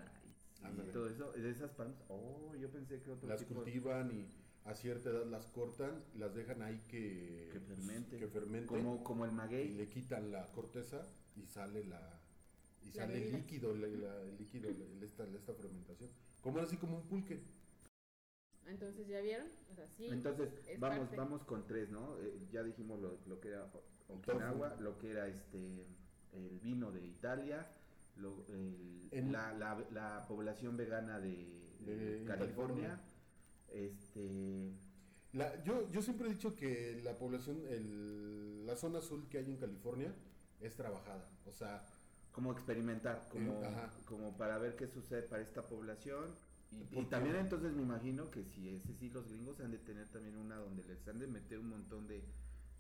[0.73, 1.97] Y todo eso, de esas palmas.
[2.09, 3.55] Oh, yo pensé que otro Las tipo.
[3.55, 4.27] cultivan y
[4.65, 8.17] a cierta edad las cortan, las dejan ahí que, Que fermente.
[8.19, 8.67] que fermente.
[8.67, 9.69] Como, como el y maguey.
[9.75, 11.03] le quitan la corteza
[11.37, 12.21] y sale la
[12.83, 16.11] y La sale el líquido, la- la- el líquido, el- esta, esta fermentación.
[16.43, 17.39] Como así como un pulque.
[18.67, 19.47] Entonces, ¿ya vieron?
[19.71, 20.07] O sea, sí.
[20.09, 21.17] Entonces, es vamos, parte.
[21.17, 22.17] vamos con tres, ¿no?
[22.21, 23.71] Eh, ya dijimos lo, lo que era
[24.09, 25.87] Okinawa, lo que era este
[26.33, 27.67] el vino de Italia,
[28.17, 31.47] lo- el- En- la, la- la población vegana de,
[32.27, 33.01] California,
[33.69, 34.73] este
[35.33, 39.47] La- yo, yo siempre he dicho que la población, el- la zona azul que hay
[39.51, 40.15] en California
[40.61, 41.29] es trabajada.
[41.47, 41.85] O sea,
[42.33, 46.35] como experimentar, como, Eh, como para ver qué sucede para esta población.
[46.91, 50.37] Y, también entonces me imagino que si ese sí los gringos han de tener también
[50.37, 52.25] una donde les han de meter un montón de,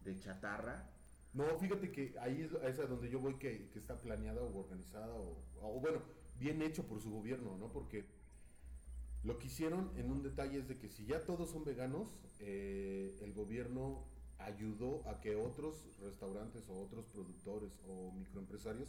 [0.04, 0.90] de chatarra.
[1.34, 5.12] No, fíjate que ahí es, es a donde yo voy que, está planeada o organizada
[5.14, 6.00] o, bueno,
[6.38, 7.72] bien hecho por su gobierno, ¿no?
[7.72, 8.04] Porque
[9.22, 12.08] lo que hicieron en un detalle es de que si ya todos son veganos,
[12.40, 14.04] eh, el gobierno
[14.38, 18.88] ayudó a que otros restaurantes o otros productores o microempresarios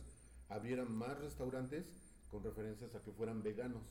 [0.50, 1.86] abrieran más restaurantes
[2.30, 3.84] con referencias a que fueran veganos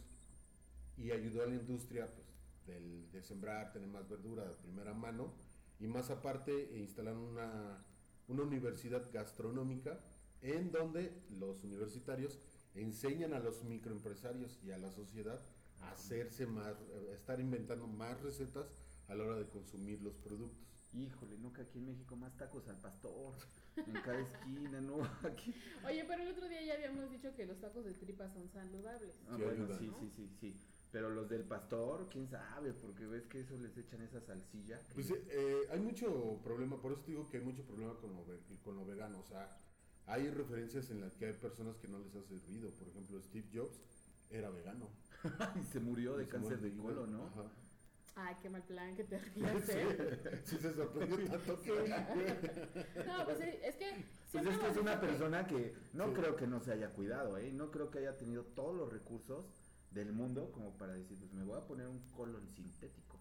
[0.97, 2.27] y ayudó a la industria pues,
[2.67, 5.33] del- de sembrar, tener más verdura de primera mano
[5.81, 7.85] y más aparte e instalaron una,
[8.29, 10.01] una universidad gastronómica
[10.43, 12.39] en donde los universitarios
[12.75, 15.41] enseñan a los microempresarios y a la sociedad
[15.81, 16.75] a hacerse más,
[17.11, 18.67] a estar inventando más recetas
[19.09, 20.65] a la hora de consumir los productos.
[20.93, 23.35] Híjole, no que aquí en México más tacos al pastor,
[23.77, 25.03] en cada esquina, ¿no?
[25.25, 25.53] Aquí.
[25.85, 29.15] Oye, pero el otro día ya habíamos dicho que los tacos de tripa son saludables.
[29.29, 29.99] Ah, Sí, bueno, ayuda, sí, ¿no?
[29.99, 30.57] sí, sí, sí.
[30.95, 34.79] Pero los del pastor, quién sabe, porque ves que eso les echan esa salsilla.
[34.79, 38.15] que- Pues eh, hay mucho problema, por eso te digo que hay mucho problema con
[38.15, 38.25] lo,
[38.63, 39.19] con lo vegano.
[39.19, 39.49] O sea,
[40.07, 42.71] hay referencias en las que hay personas que no les ha servido.
[42.71, 43.77] Por ejemplo, Steve Jobs
[44.31, 44.89] era vegano.
[45.61, 47.27] y se murió de Se cáncer de colon, ¿no?
[47.27, 47.51] Ajá.
[48.15, 50.43] Ay, qué mal plan que te rías, ¿eh?
[50.45, 51.71] Sí, se sorprendió tanto que...
[53.05, 54.05] No, pues sí, es que...
[54.31, 56.15] Pues es que es una persona que no Sí.
[56.15, 57.51] creo que no se haya cuidado, ¿eh?
[57.53, 59.45] No creo que haya tenido todos los recursos
[59.95, 63.19] del mundo como para decir, pues me voy a poner un colon sintético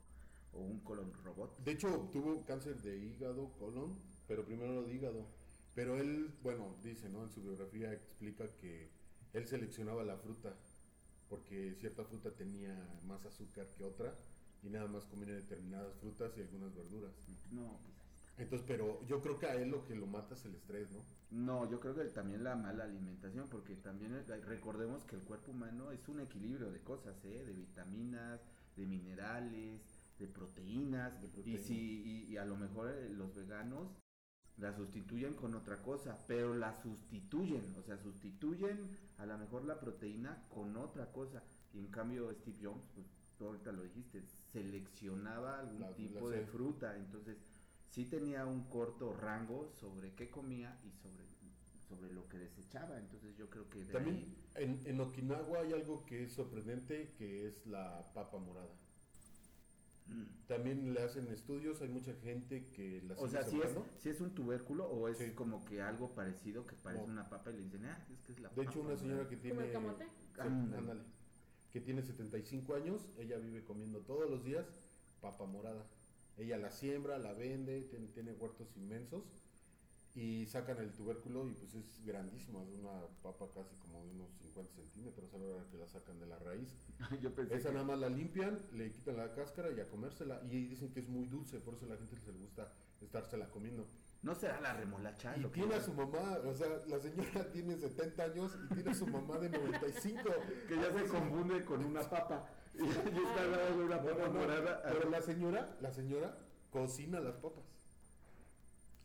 [0.52, 1.64] o un colon robot.
[1.64, 3.96] De hecho, tuvo cáncer de hígado, colon,
[4.28, 5.28] pero primero lo de hígado.
[5.76, 7.24] Pero él, bueno, dice, ¿no?
[7.24, 8.90] En su biografía explica que
[9.34, 10.56] él seleccionaba la fruta
[11.30, 12.76] porque cierta fruta tenía
[13.08, 14.16] más azúcar que otra
[14.62, 17.12] y nada más comía determinadas frutas y algunas verduras.
[17.52, 18.03] No, pues.
[18.38, 21.00] Entonces, pero yo creo que a él lo que lo mata es el estrés, ¿no?
[21.32, 25.52] No, yo creo que también la mala alimentación, porque también eh, recordemos que el cuerpo
[25.52, 27.44] humano es un equilibrio de cosas, ¿eh?
[27.46, 28.40] de vitaminas,
[28.76, 29.82] de minerales,
[30.20, 31.62] de proteínas, De y proteínas.
[31.62, 33.90] si y, y a lo mejor eh, los veganos
[34.58, 38.78] la sustituyen con otra cosa, pero la sustituyen, o sea, sustituyen
[39.18, 41.44] a lo mejor la proteína con otra cosa,
[41.74, 46.38] y en cambio Steve Jobs, pues tú ahorita lo dijiste, seleccionaba algún La- tipo la-
[46.38, 47.38] de fruta, entonces
[47.94, 51.24] sí tenía un corto rango sobre qué comía y sobre,
[51.88, 52.98] sobre lo que desechaba.
[52.98, 57.48] Entonces yo creo que de También en, en Okinawa hay algo que es sorprendente, que
[57.48, 58.66] es la papa morada.
[58.68, 58.84] ahí-
[60.06, 60.48] Mm.
[60.48, 64.20] También le hacen estudios, hay mucha gente que la O sea, si es, si es
[64.20, 65.32] un tubérculo o es Sí.
[65.32, 67.14] como que algo parecido que parece No.
[67.14, 69.24] una papa y le dicen, ah, es que es la De hecho, papa, una señora
[69.24, 69.30] ¿no?".
[69.30, 69.66] que ¿Como tiene...
[69.68, 70.06] el camote?
[70.10, 71.04] Sí, ándale.
[71.72, 74.66] Que tiene 75 años, ella vive comiendo todos los días
[75.22, 75.86] papa morada.
[76.38, 79.24] Ella la siembra, la vende, tiene, tiene huertos inmensos
[80.16, 84.30] y sacan el tubérculo y pues es grandísima, es una papa casi como de unos
[84.42, 86.70] 50 centímetros a la hora que la sacan de la raíz.
[87.22, 90.42] yo pensé Esa que- nada más la limpian, le quitan la cáscara y a comérsela.
[90.50, 93.88] Y dicen que es muy dulce, por eso a la gente les gusta estársela comiendo.
[94.22, 95.36] no será la remolacha.
[95.36, 98.74] Y lo que- tiene a su mamá, o sea, la señora tiene 70 años y
[98.76, 100.22] tiene a su mamá de 95.
[100.68, 102.50] que ya se confunde con una papa.
[102.80, 104.84] y está de una papa no, no, morada.
[104.84, 106.38] Pero la señora, la señora
[106.72, 107.64] cocina las papas.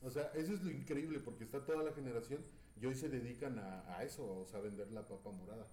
[0.03, 2.41] O sea, eso es lo increíble porque está toda la generación
[2.81, 5.67] y hoy se dedican a, a eso, o sea, a vender la papa morada.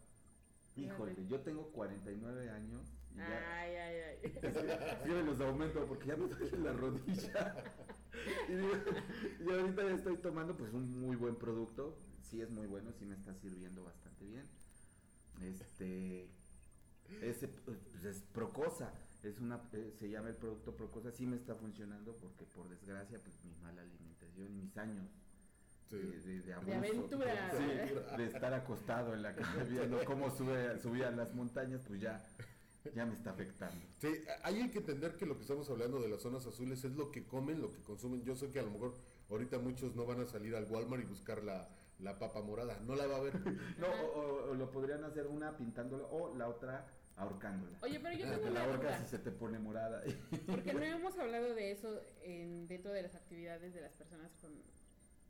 [0.76, 2.82] Híjole, yo tengo 49 años
[3.14, 4.32] y ya, Ay, ay, ay.
[5.04, 7.64] sí me los aumento porque ya me duele la rodilla.
[8.50, 8.74] y, digo,
[9.40, 11.98] y ahorita ya estoy tomando pues un muy buen producto.
[12.22, 14.46] Sí es muy bueno, sí me está sirviendo bastante bien.
[15.42, 16.30] Este
[17.22, 21.56] ese pues es Procosa, es una eh, se llama el producto Procosa, sí me está
[21.56, 25.08] funcionando porque por desgracia pues mi mala alimentación y mis años
[25.90, 25.98] Sí.
[25.98, 27.52] de, de, de abuso, aventura.
[27.56, 32.26] sí, de estar acostado en la cama viendo cómo sube, subía las montañas, pues ya,
[32.96, 33.86] ya me está afectando.
[34.02, 34.08] Sí,
[34.42, 37.28] hay que entender que lo que estamos hablando de las zonas azules es lo que
[37.28, 38.24] comen, lo que consumen.
[38.24, 38.96] Yo sé que a lo mejor
[39.30, 42.96] ahorita muchos no van a salir al Walmart y buscar la, la papa morada, no
[42.96, 43.34] la va a ver.
[43.80, 46.86] No, o, o- o lo podrían hacer una pintándola o la otra
[47.18, 47.78] ahorcándola.
[47.82, 49.00] Oye, pero yo tengo la horca duda.
[49.00, 50.04] si se te pone morada.
[50.48, 54.52] Porque no hemos hablado de eso en, dentro de las actividades de las personas con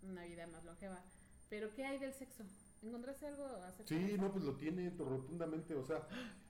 [0.09, 1.03] una vida más longeva.
[1.49, 2.43] Pero ¿qué hay del sexo?
[2.81, 6.07] ¿Encontraste algo acerca Sí, no, pues lo tiene rotundamente, o sea,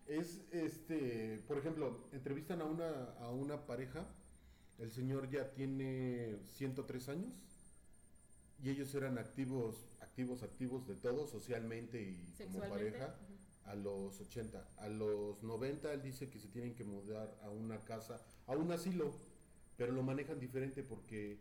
[0.08, 4.06] es este, por ejemplo, entrevistan a una, a una pareja,
[4.80, 7.34] el señor ya tiene 103 años
[8.66, 13.16] y ellos eran activos, activos, activos de todo, socialmente y como pareja,
[13.66, 14.68] a los 80.
[14.78, 18.72] A los 90 él dice que se tienen que mudar a una casa, a un
[18.72, 19.14] asilo,
[19.78, 21.38] pero lo manejan diferente porque,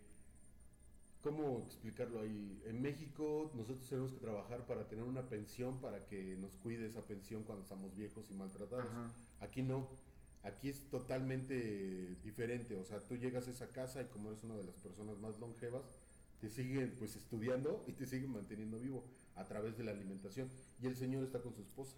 [1.22, 2.62] ¿cómo explicarlo ahí?
[2.66, 7.00] En México nosotros tenemos que trabajar para tener una pensión para que nos cuide esa
[7.00, 8.84] pensión cuando estamos viejos y maltratados.
[8.84, 9.10] Ajá.
[9.40, 9.88] Aquí no.
[10.42, 14.56] Aquí es totalmente diferente, o sea, tú llegas a esa casa y como eres una
[14.56, 15.84] de las personas más longevas,
[16.40, 19.05] te siguen pues estudiando y te siguen manteniendo vivo
[19.37, 20.49] a través de la alimentación.
[20.81, 21.97] Y el señor está con su esposa.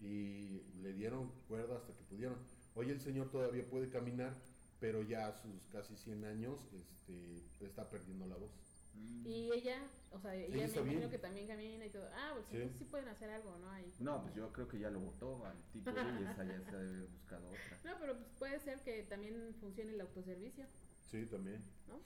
[0.00, 2.36] Y le dieron cuerda hasta que pudieron.
[2.74, 4.34] Hoy el señor todavía puede caminar,
[4.78, 8.50] pero ya a sus casi 100 años este, está perdiendo la voz.
[8.94, 9.26] Mm.
[9.26, 9.78] Y ella,
[10.10, 11.10] o sea, ella me imagino bien.
[11.10, 12.08] que también camina y todo.
[12.14, 12.70] Ah, pues Sí.
[12.78, 13.70] sí pueden hacer algo, ¿no?
[13.70, 13.92] Ahí.
[14.00, 16.88] No, pues yo creo que ya lo votó al tipo y esa ya se debe
[16.96, 17.80] haber buscado otra.
[17.84, 20.64] No, pero pues puede ser que también funcione el autoservicio,
[21.10, 21.60] Sí, también.
[21.88, 22.00] ¿no?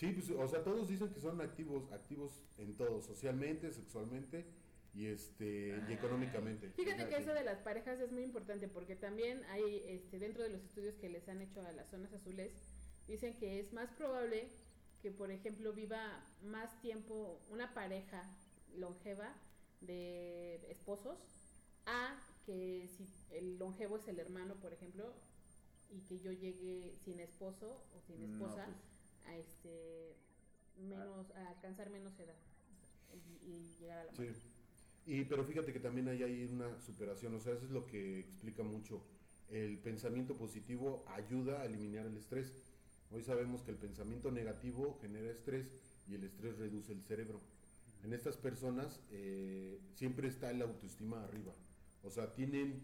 [0.00, 4.46] Sí, pues, o sea, todos dicen que son activos, activos en todo, socialmente, sexualmente
[4.94, 6.70] y este y económicamente.
[6.70, 10.48] Fíjate que eso de las parejas es muy importante porque también hay, este, dentro de
[10.48, 12.50] los estudios que les han hecho a las zonas azules,
[13.08, 14.48] dicen que es más probable
[15.02, 18.24] que, por ejemplo, viva más tiempo una pareja
[18.74, 19.34] longeva
[19.82, 21.18] de esposos
[21.84, 25.12] a que si el longevo es el hermano, por ejemplo,
[25.90, 30.16] y que yo llegue sin esposo o sin No, esposa pues, a este
[30.76, 32.36] menos a alcanzar menos edad
[33.12, 34.28] y, y llegar a la Sí.
[35.06, 38.20] Y pero fíjate que también hay ahí una superación, o sea, eso es lo que
[38.20, 39.02] explica mucho.
[39.50, 42.52] El pensamiento positivo ayuda a eliminar el estrés.
[43.10, 45.66] Hoy sabemos que el pensamiento negativo genera estrés
[46.08, 47.40] y el estrés reduce el cerebro.
[48.04, 51.52] En estas personas eh, siempre está la autoestima arriba.
[52.04, 52.82] O sea, tienen,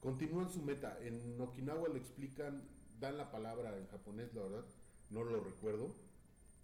[0.00, 0.98] continúan su meta.
[1.02, 2.62] En Okinawa lo explican,
[3.00, 4.64] dan la palabra en japonés, la verdad,
[5.12, 5.94] no lo recuerdo,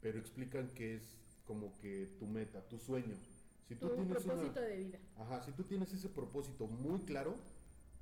[0.00, 1.02] pero explican que es
[1.46, 3.14] como que tu meta, tu sueño.
[3.68, 4.98] Si tú Tu tienes una- propósito de vida.
[5.18, 7.34] Ajá, si tú tienes ese propósito muy claro,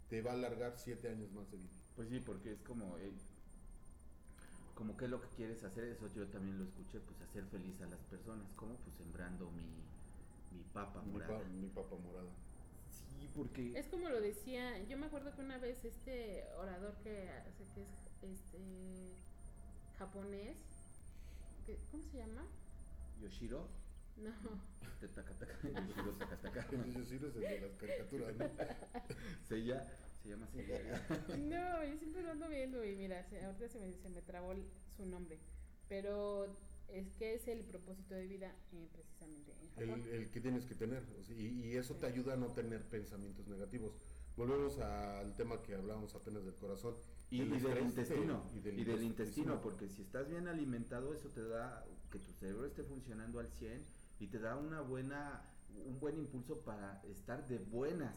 [0.09, 1.73] te va a alargar siete años más de vida.
[1.97, 3.11] Pues sí, porque es como, eh,
[4.75, 7.87] como que lo que quieres hacer, eso yo también lo escuché, pues hacer feliz a
[7.87, 9.65] las personas, como pues sembrando mi,
[10.57, 11.39] mi papa Mi, morada.
[11.41, 12.31] pa- mi papa morada.
[12.91, 13.77] Sí, porque...
[13.79, 17.81] Es como lo decía, yo me acuerdo que una vez este orador que hace que
[17.81, 19.15] es este
[19.99, 20.57] japonés,
[21.65, 22.45] que- ¿cómo se llama?
[23.21, 23.69] Yoshiro,
[24.17, 24.31] No,
[24.93, 25.09] Yoshiro
[26.19, 26.67] Sakataka.
[26.87, 28.45] Es decir, es el de las caricaturas, ¿no?
[29.49, 29.87] Seiya,
[30.23, 31.07] se llama Seiya.
[31.39, 34.53] no, yo siempre lo ando viendo y mira, se- ahorita se me, se me trabó
[34.53, 34.65] el-
[34.97, 35.39] su nombre,
[35.89, 36.47] pero
[36.89, 40.09] es que es el propósito de vida eh, precisamente en El, Japón.
[40.15, 41.03] el que tienes que tener.
[41.21, 43.93] o sea, y, y eso te ayuda a no tener pensamientos negativos.
[44.37, 46.95] Volvemos al tema que hablábamos apenas del corazón.
[47.31, 49.55] Y, El y del intestino, y del y del intestino.
[49.55, 53.49] intestino, porque si estás bien alimentado, eso te da que tu cerebro esté funcionando al
[53.49, 53.85] 100
[54.21, 55.43] y te da una buena,
[55.87, 58.15] un buen impulso para estar de buenas,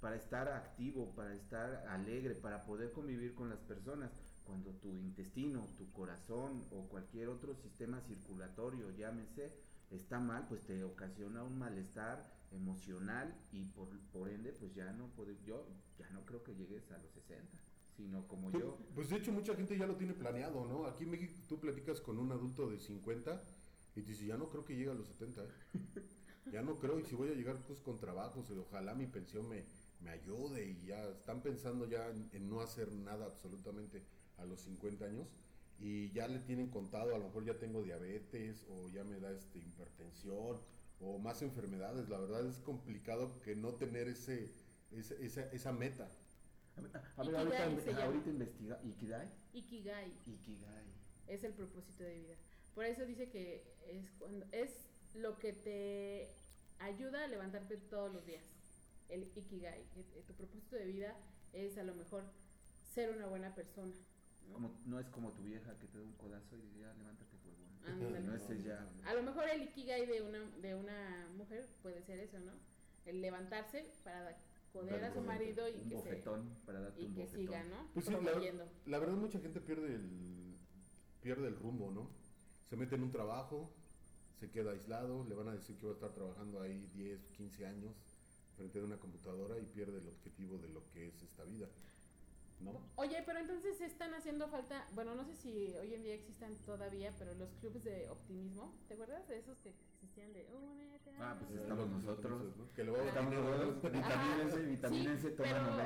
[0.00, 4.10] para estar activo, para estar alegre, para poder convivir con las personas.
[4.44, 9.50] Cuando tu intestino, tu corazón o cualquier otro sistema circulatorio, llámese,
[9.90, 15.06] está mal, pues te ocasiona un malestar emocional y por, por ende, pues ya no
[15.16, 15.66] puedo, yo
[15.98, 17.58] ya no creo que llegues a los 60,
[17.96, 18.78] sino como Tú- yo.
[18.94, 20.86] Pues de hecho mucha gente ya lo tiene planeado, ¿no?
[20.86, 23.42] Aquí en México tú platicas con un adulto de 50
[23.96, 25.48] y te dice, ya no creo que llegue a los 70, ¿eh?
[26.52, 29.48] Ya no creo, y si voy a llegar pues con trabajos, y ojalá mi pensión
[29.48, 29.64] me,
[30.00, 34.02] me ayude y ya están pensando ya en, en no hacer nada absolutamente
[34.36, 35.26] a los 50 años
[35.80, 39.30] y ya le tienen contado, a lo mejor ya tengo diabetes o ya me da
[39.32, 40.58] este hipertensión
[41.00, 42.08] o más enfermedades.
[42.10, 44.50] La verdad es complicado que no tener ese,
[44.92, 46.08] ese- esa, esa meta.
[46.76, 48.02] A ver, ahorita, llama.
[48.04, 48.80] ahorita investiga.
[48.82, 49.28] ¿Ikigai?
[49.52, 50.86] Ikigai Ikigai.
[51.28, 52.34] es el propósito de vida.
[52.74, 54.70] Por eso dice que es cuando es
[55.14, 56.34] lo que te
[56.80, 58.44] ayuda a levantarte todos los días.
[59.08, 61.16] El Ikigai, que tu propósito de vida
[61.52, 62.24] es a lo mejor
[62.94, 63.92] ser una buena persona.
[64.48, 64.54] ¿no?
[64.54, 67.36] Como, no es como tu vieja que te da un codazo y dice, ya, levántate,
[67.44, 67.68] huevón.
[67.86, 68.20] Ándale.
[68.20, 68.84] No, ese ya.
[69.06, 72.52] A lo mejor el ikigai de una, de una mujer puede ser eso, ¿no?
[73.04, 74.36] El levantarse para
[74.74, 77.46] joder a su marido y un que, bofetón para se, darte y un que bofetón.
[77.46, 77.88] siga, ¿no?
[77.94, 80.56] Pues sí, la, la verdad mucha gente pierde el,
[81.22, 82.10] pierde el rumbo, ¿no?
[82.68, 83.70] Se mete en un trabajo,
[84.40, 87.66] se queda aislado, le van a decir que va a estar trabajando ahí 10, 15
[87.66, 87.92] años
[88.56, 91.68] frente a una computadora y pierde el objetivo de lo que es esta vida,
[92.60, 92.80] ¿no?
[92.96, 97.12] Oye, pero entonces están haciendo falta, bueno, no sé si hoy en día existan todavía,
[97.18, 100.46] pero los clubes de optimismo, ¿te acuerdas de esos que existían de
[101.18, 101.62] Ah, pues nosotros"?
[101.62, 102.56] estamos nosotros.
[102.56, 102.72] ¿no?
[102.74, 105.76] Que a Estamos todos, vitamínense, vitamínense, sí, toman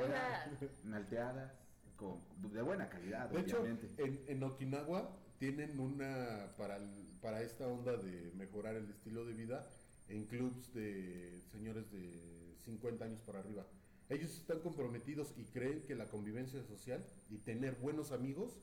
[0.85, 1.53] malteadas,
[1.95, 2.21] con,
[2.53, 7.97] de buena calidad, De hecho, en, en Okinawa tienen una, para, el- para esta onda
[7.97, 9.67] de mejorar el estilo de vida,
[10.07, 13.65] en clubs de señores de 50 años para arriba.
[14.09, 18.53] Ellos están comprometidos y creen que la convivencia social y tener buenos amigos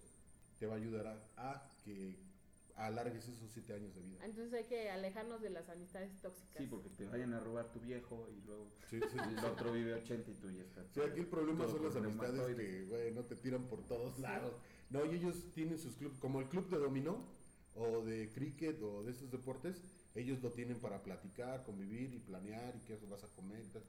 [0.58, 2.16] te va a ayudar a, a que
[2.74, 4.24] alargues esos 7 años de vida.
[4.24, 6.56] entonces hay que alejarnos de las amistades tóxicas.
[6.58, 9.46] Sí, porque te vayan a robar tu viejo y luego Sí, sí, el sí.
[9.46, 10.86] otro vive 80 y tú ya estás.
[10.92, 14.54] Sí, aquí el problema son las amistades que, güey, no te tiran por todos lados.
[14.90, 17.24] No, y ellos tienen sus clubes, como el club de dominó,
[17.74, 19.82] o de cricket, o de esos deportes,
[20.14, 23.82] ellos lo tienen para platicar, convivir y planear, y qué vas a comer, y tal.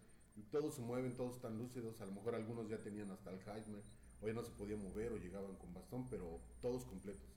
[0.43, 3.83] Todos se mueven, todos están lúcidos, a lo mejor algunos ya tenían hasta Alzheimer,
[4.21, 7.27] o ya no se podían mover, o llegaban con bastón, pero todos completos.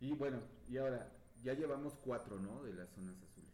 [0.00, 1.10] Y bueno, y ahora,
[1.42, 2.62] ya llevamos cuatro, ¿no?
[2.62, 3.52] De las zonas azules.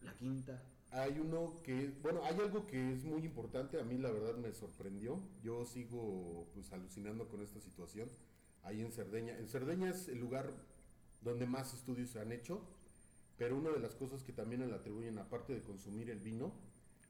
[0.00, 0.62] La quinta.
[0.90, 4.52] Hay uno que, bueno, hay algo que es muy importante, a mí la verdad me
[4.52, 8.10] sorprendió, yo sigo pues alucinando con esta situación,
[8.62, 9.38] ahí en Cerdeña.
[9.38, 10.50] En Cerdeña es el lugar
[11.22, 12.60] donde más estudios se han hecho,
[13.38, 16.52] pero una de las cosas que también le atribuyen, aparte de consumir el vino,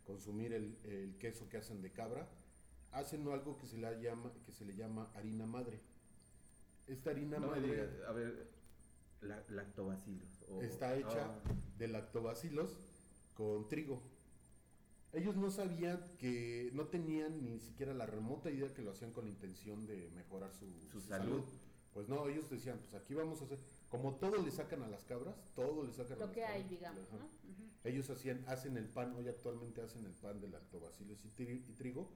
[0.04, 2.28] consumir el, el queso que hacen de cabra,
[2.92, 5.80] hacen algo que se le llama, que se le llama harina madre.
[6.86, 8.48] Esta harina No me madre digas, a ver,
[9.20, 10.44] la, lactobacilos.
[10.48, 11.38] o- está hecha ah,
[11.78, 12.70] de lactobacilos
[13.34, 14.02] con trigo.
[15.12, 19.24] Ellos no sabían que, no tenían ni siquiera la remota idea que lo hacían con
[19.26, 21.42] la intención de mejorar su, Su salud.
[21.92, 23.58] Pues no, ellos decían, pues aquí vamos a hacer,
[23.92, 26.62] como todo le sacan a las cabras, todo le sacan a Lo las que hay,
[26.62, 26.70] cabras.
[26.70, 27.12] digamos.
[27.12, 27.28] ¿no?
[27.84, 31.72] Ellos hacían, hacen el pan, hoy actualmente hacen el pan de lactobacilos y, tri- y
[31.74, 32.08] trigo,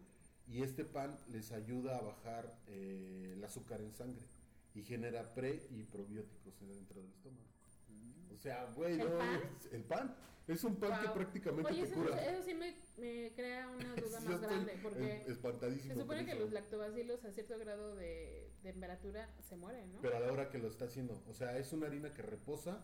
[0.48, 4.24] y este pan les ayuda a bajar eh, el azúcar en sangre
[4.74, 7.44] y genera pre y probióticos dentro del estómago.
[8.34, 9.40] O sea, güey, ¿El no, pan?
[9.60, 10.16] es- el pan
[10.46, 11.14] es un pan que Guau.
[11.14, 12.24] prácticamente Oye, te eso, cura.
[12.24, 15.94] eso sí me, me crea una duda más grande, porque es- espantadísimo.
[15.94, 20.00] se supone que los lactobacilos a cierto grado de temperatura se mueren, ¿no?
[20.02, 22.80] Pero a la hora que lo está haciendo, o sea, es una harina que reposa,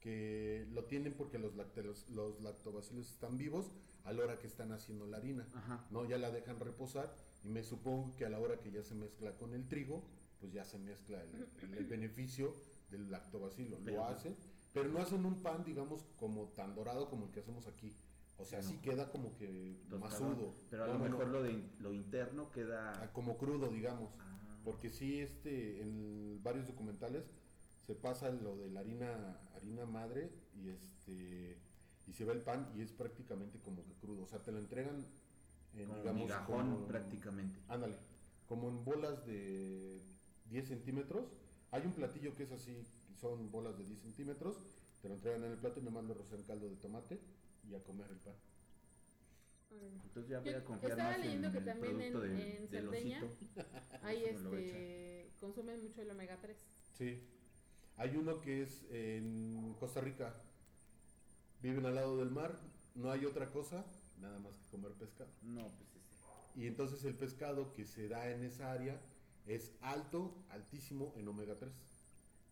[0.00, 3.70] que lo tienen porque los, lacte- los, los lactobacilos están vivos
[4.04, 5.46] a la hora que están haciendo la harina.
[5.54, 5.86] Ajá.
[5.90, 6.04] ¿no?
[6.04, 9.34] Ya la dejan reposar y me supongo que a la hora que ya se mezcla
[9.36, 10.02] con el trigo,
[10.40, 12.54] pues ya se mezcla el, el- el beneficio
[12.98, 13.78] del lactobacilo.
[13.84, 14.36] Pero- Lo hacen,
[14.72, 17.92] pero no hacen un pan, digamos, como tan dorado como el que hacemos aquí.
[18.38, 18.82] O sea, Sí, sí no.
[18.82, 20.00] queda como que Tostado.
[20.30, 20.54] masudo.
[20.70, 21.10] Pero a No, lo no, no.
[21.18, 22.92] mejor Lo, de, lo interno queda.
[23.02, 24.10] Ah, como crudo, digamos.
[24.18, 24.58] Ah.
[24.64, 27.24] Porque sí, este, en varios documentales
[27.86, 31.58] se pasa lo de la harina, harina madre y este
[32.06, 34.24] y se ve el pan y es prácticamente como que crudo.
[34.24, 35.04] O sea, te lo entregan
[35.74, 37.58] en, como digamos, migajón como- prácticamente.
[37.68, 37.96] Ándale,
[38.48, 40.02] como en bolas de
[40.50, 41.24] 10 centímetros.
[41.74, 42.86] Hay un platillo que es así,
[43.20, 44.54] son bolas de 10 centímetros.
[45.02, 47.18] Te lo entregan en el plato y nomás le rocian caldo de tomate
[47.68, 48.34] y a comer el pan.
[50.04, 52.20] Entonces ya voy Yo a confiar estaba más leyendo en que el también en- producto
[52.20, 53.20] de, en Cerdeña
[54.04, 54.34] me a echar.
[54.54, 56.56] este, consumen mucho el omega 3.
[56.96, 57.20] Sí.
[57.96, 60.32] Hay uno que es en Costa Rica.
[61.60, 62.56] Viven al lado del mar,
[62.94, 63.84] no hay otra cosa,
[64.20, 65.30] nada más que comer pescado.
[65.42, 66.60] No, pues ese.
[66.60, 69.00] Y entonces el pescado que se da en esa área
[69.46, 71.72] es alto, altísimo en omega 3.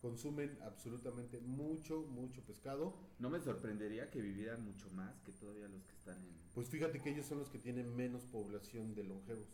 [0.01, 2.95] Consumen absolutamente mucho, mucho pescado.
[3.19, 6.35] No me sorprendería que vivieran mucho más que todavía los que están en.
[6.55, 9.47] Pues fíjate que ellos son los que tienen menos población de longevos.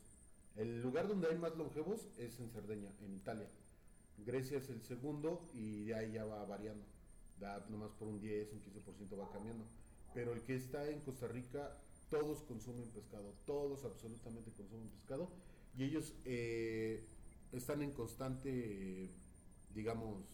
[0.56, 3.46] El lugar donde hay más longevos es en Cerdeña, en Italia.
[4.24, 6.84] Grecia es el segundo y de ahí ya va variando.
[7.38, 9.64] Da nomás por un 10, un 15% va cambiando.
[10.14, 11.76] Pero el que está en Costa Rica
[12.10, 15.28] todos consumen pescado, todos absolutamente consumen pescado
[15.76, 17.04] y ellos eh,
[17.52, 19.10] están en constante,
[19.74, 20.24] digamos,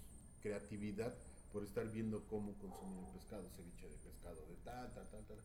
[0.41, 1.15] creatividad
[1.53, 5.39] por estar viendo cómo consumen el pescado, ceviche de pescado, de tal, tal, tal, tal.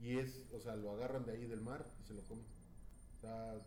[0.00, 2.44] Y es, o sea, lo agarran de ahí del mar y se lo comen.
[3.16, 3.60] O sea,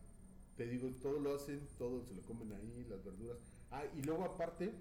[0.55, 3.37] te digo, todo lo hacen, todo se lo comen ahí, las verduras.
[3.71, 4.71] Ah, y luego aparte,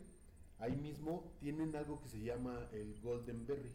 [0.59, 3.71] ahí mismo tienen algo que se llama el Golden Berry,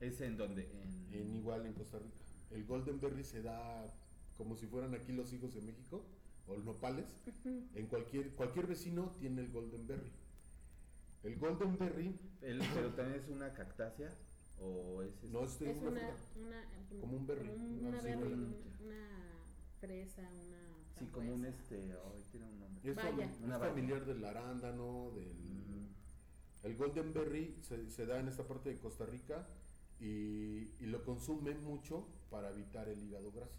[0.00, 0.62] ¿Es en donde?
[0.62, 2.16] En, en igual en Costa Rica.
[2.50, 3.90] El Golden Berry se da
[4.36, 6.04] como si fueran aquí los higos de México,
[6.46, 7.06] o nopales.
[7.74, 10.12] En cualquier, cualquier vecino tiene el Golden Berry.
[11.22, 14.10] El Golden Berry, el- pero también es una cactácea
[14.60, 15.28] o es este?
[15.30, 16.16] no es una una, fruta.
[16.36, 18.46] una, Como un berry, como una una, berry, una,
[18.80, 19.08] una
[19.80, 20.58] fresa, una.
[20.98, 22.90] Sí, como un este, ay, tiene un nombre.
[22.90, 23.28] Es, Vaya.
[23.42, 25.32] Una familiar del arándano, del...
[25.34, 25.88] Mm,
[26.66, 29.46] El Golden Berry se, se da en esta parte de Costa Rica
[30.00, 33.58] y, y lo consumen mucho para evitar el hígado graso.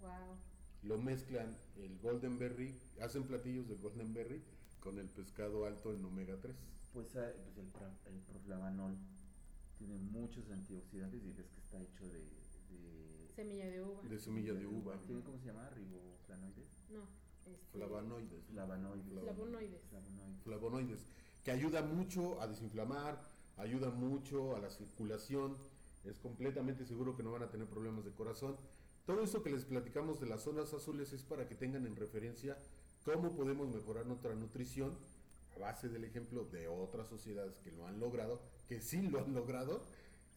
[0.00, 0.36] Wow.
[0.82, 4.42] Lo mezclan el Golden Berry, hacen platillos de Golden Berry
[4.80, 6.54] con el pescado alto en omega 3.
[6.94, 8.96] Pues, ah, pues el, pra- el proflavanol
[9.76, 12.18] tiene muchos antioxidantes y ves que está hecho de...
[12.18, 14.02] de Semilla de uva.
[14.02, 14.96] De semilla de uva.
[15.06, 15.68] ¿Tiene cómo se llama?
[15.70, 16.68] ¿Riboflavonoides?
[16.90, 17.02] No.
[17.46, 18.44] Este, Flavonoides.
[18.50, 19.04] Flavonoides.
[19.20, 19.80] Flavonoides.
[19.90, 20.42] Flavonoides.
[20.44, 21.00] flavonoides,
[21.44, 23.20] que ayuda mucho a desinflamar,
[23.56, 25.56] ayuda mucho a la circulación,
[26.04, 28.56] es completamente seguro que no van a tener problemas de corazón.
[29.08, 32.58] Todo esto que les platicamos de las zonas azules es para que tengan en referencia
[33.06, 34.98] cómo podemos mejorar nuestra nutrición
[35.56, 39.32] a base del ejemplo de otras sociedades que lo han logrado, que sí lo han
[39.32, 39.82] logrado.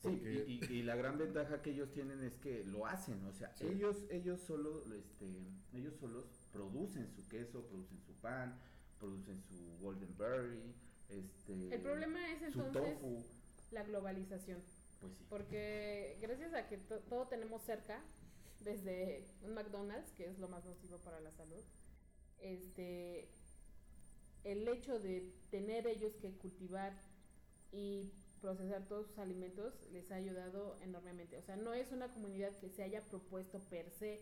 [0.02, 3.22] Sí, porque- y, y- y la gran ventaja que ellos tienen es que lo hacen,
[3.26, 3.68] o sea, Sí.
[3.68, 5.28] ellos ellos solo este
[5.74, 8.58] ellos solos producen su queso, producen su pan,
[9.02, 10.62] producen su golden berry,
[11.10, 13.22] este El problema es entonces tofu,
[13.72, 14.60] la globalización.
[15.02, 15.26] pues sí.
[15.30, 18.02] Porque gracias a que to- todo tenemos cerca,
[18.64, 21.64] desde un McDonald's, que es lo más nocivo para la salud,
[22.40, 23.28] este,
[24.44, 26.94] el hecho de tener ellos que cultivar
[27.72, 31.38] y procesar todos sus alimentos les ha ayudado enormemente.
[31.38, 34.20] O sea, no es una comunidad que se haya propuesto per se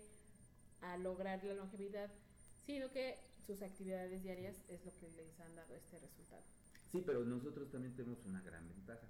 [0.82, 2.12] a lograr la longevidad,
[2.66, 6.44] sino que sus actividades diarias es lo que les han dado este resultado.
[6.92, 9.08] Sí, pero nosotros también tenemos una gran ventaja,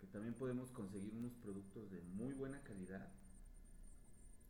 [0.00, 3.08] que también podemos conseguir unos productos de muy buena calidad.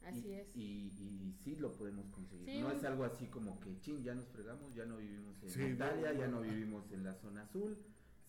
[0.04, 0.56] Así y, es.
[0.56, 2.46] Y, y sí lo podemos conseguir.
[2.48, 5.50] Sí, no es algo así como que, chin, ya nos fregamos, ya no vivimos en
[5.50, 6.40] Sí, Italia, no, ya no.
[6.40, 7.76] vivimos en la zona azul,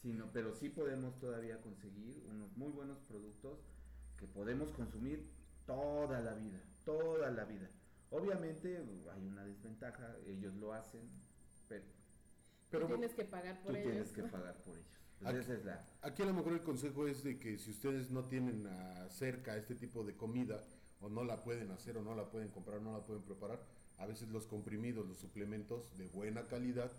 [0.01, 3.59] sino, pero sí podemos todavía conseguir unos muy buenos productos
[4.17, 5.29] que podemos consumir
[5.65, 7.69] toda la vida, toda la vida.
[8.11, 8.77] Obviamente
[9.13, 11.01] hay una desventaja, ellos lo hacen,
[11.67, 11.85] pero
[12.71, 13.91] pero Tú tienes que pagar por tú ellos.
[13.91, 14.99] tienes que pagar por ellos.
[15.19, 15.85] Pues Aquí- esa es la...
[16.03, 19.57] Aquí a lo mejor el consejo es de que si ustedes no tienen ah, cerca
[19.57, 20.61] este tipo de comida
[21.01, 23.59] o no la pueden hacer o no la pueden comprar, no la pueden preparar,
[23.97, 26.91] a veces los comprimidos, los suplementos de buena calidad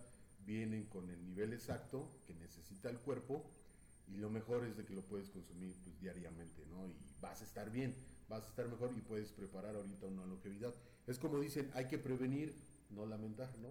[0.45, 3.45] vienen con el nivel exacto que necesita el cuerpo
[4.09, 6.87] y lo mejor es de que lo puedes consumir pues, diariamente, ¿no?
[6.87, 7.95] Y vas a estar bien,
[8.29, 10.75] vas a estar mejor y puedes preparar ahorita una longevidad.
[11.07, 12.55] Es como dicen, hay que prevenir,
[12.91, 13.71] no lamentar, ¿no?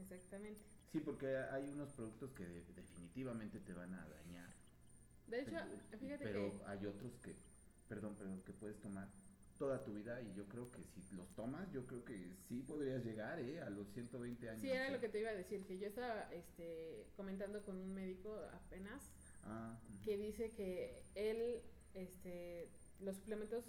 [0.00, 0.60] Exactamente.
[0.92, 4.48] Sí, porque hay unos productos que de- definitivamente te van a dañar.
[5.26, 7.34] De hecho, Pero- fíjate pero que hay otros que,
[7.88, 9.08] perdón, pero que puedes tomar
[9.58, 12.16] toda tu vida y yo creo que si los tomas, yo creo que
[12.48, 13.60] sí podrías llegar ¿eh?
[13.60, 14.62] a los 120 años.
[14.62, 17.94] sí era lo que te iba a decir, que yo estaba este, comentando con un
[17.94, 19.02] médico apenas
[19.44, 21.62] Ah, que dice que él
[21.94, 22.68] este,
[23.00, 23.64] los suplementos,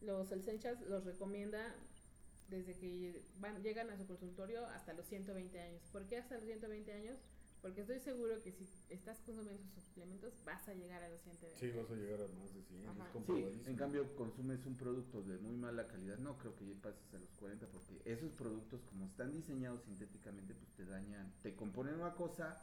[0.00, 1.74] los Essentials los recomienda
[2.48, 5.82] desde que van, llegan a su consultorio hasta los 120 años.
[5.92, 7.18] ¿Por qué hasta los 120 años?
[7.62, 11.60] Porque estoy seguro que si estás consumiendo sus suplementos vas a llegar a los 120
[11.60, 13.06] Sí, vas a llegar a más de 100, Ajá.
[13.06, 17.14] es Sí, en cambio consumes un producto de muy mala calidad, no creo que pases
[17.14, 21.94] a los 40 porque esos productos como están diseñados sintéticamente pues te dañan, te componen
[21.94, 22.60] una cosa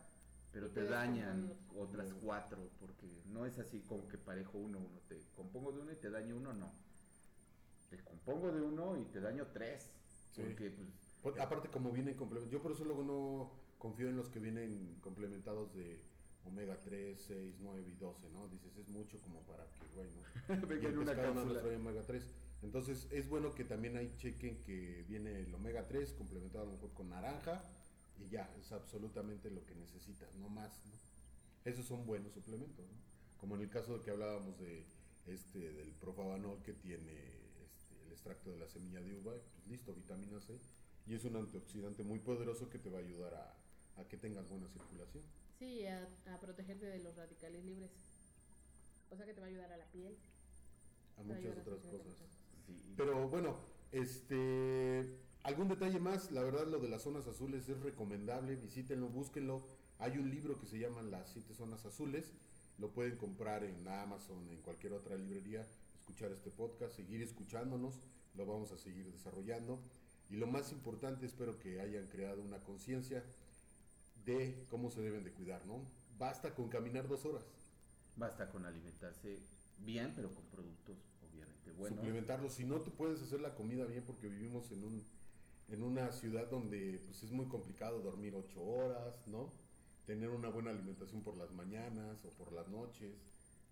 [0.51, 2.19] pero Y te te dañan otras otra.
[2.21, 5.95] cuatro porque no es así como que parejo uno, uno te compongo de uno y
[5.95, 6.73] te daño uno, no.
[7.89, 9.89] Te compongo de uno y te daño tres
[10.35, 10.41] Sí.
[10.41, 10.89] porque pues
[11.21, 14.97] Por- aparte como vienen complementados, yo por eso luego no confío en los que vienen
[15.01, 15.99] complementados de
[16.45, 18.47] omega 3, 6, 9 y 12, ¿no?
[18.49, 20.11] Dices, es mucho como para que, bueno,
[20.67, 21.61] venga en el una pescado no cápsula.
[21.61, 22.23] trae omega 3.
[22.61, 26.73] Entonces es bueno que también ahí chequen que viene el omega 3 complementado a lo
[26.73, 27.63] mejor con naranja
[28.19, 30.91] y ya, es absolutamente lo que necesitas, no más, ¿no?
[31.63, 32.97] Esos son buenos suplementos, ¿no?
[33.37, 34.85] Como en el caso de que hablábamos de
[35.25, 37.13] este del profavanol que tiene
[37.63, 40.59] este, el extracto de la semilla de uva, pues listo, vitamina C,
[41.05, 43.58] y es un antioxidante muy poderoso que te va a ayudar a,
[43.99, 45.23] a que tengas buena circulación.
[45.57, 47.91] Sí, a, a protegerte de los radicales libres.
[49.09, 50.17] O sea que te va a ayudar a la piel.
[51.17, 52.15] a muchas a otras cosas.
[52.65, 52.93] Sí.
[52.95, 53.57] Pero bueno,
[53.91, 59.63] este, algún detalle más, la verdad lo de las zonas azules es recomendable, visítenlo, búsquenlo.
[59.97, 62.31] Hay un libro que se llama Las siete zonas azules,
[62.77, 65.67] lo pueden comprar en Amazon, en cualquier otra librería,
[65.99, 67.99] escuchar este podcast, seguir escuchándonos,
[68.35, 69.79] lo vamos a seguir desarrollando.
[70.29, 73.23] Y lo más importante, espero que hayan creado una conciencia
[74.25, 75.81] de cómo se deben de cuidar, ¿no?
[76.17, 77.43] Basta con caminar dos horas.
[78.15, 79.39] Basta con alimentarse
[79.79, 80.97] bien, pero con productos
[81.31, 81.97] obviamente buenos.
[81.99, 82.49] suplementarlo.
[82.49, 85.03] Si no te puedes hacer la comida bien porque vivimos en un
[85.69, 89.53] en una ciudad donde pues es muy complicado dormir ocho horas, ¿no?
[90.05, 93.13] Tener una buena alimentación por las mañanas o por las noches.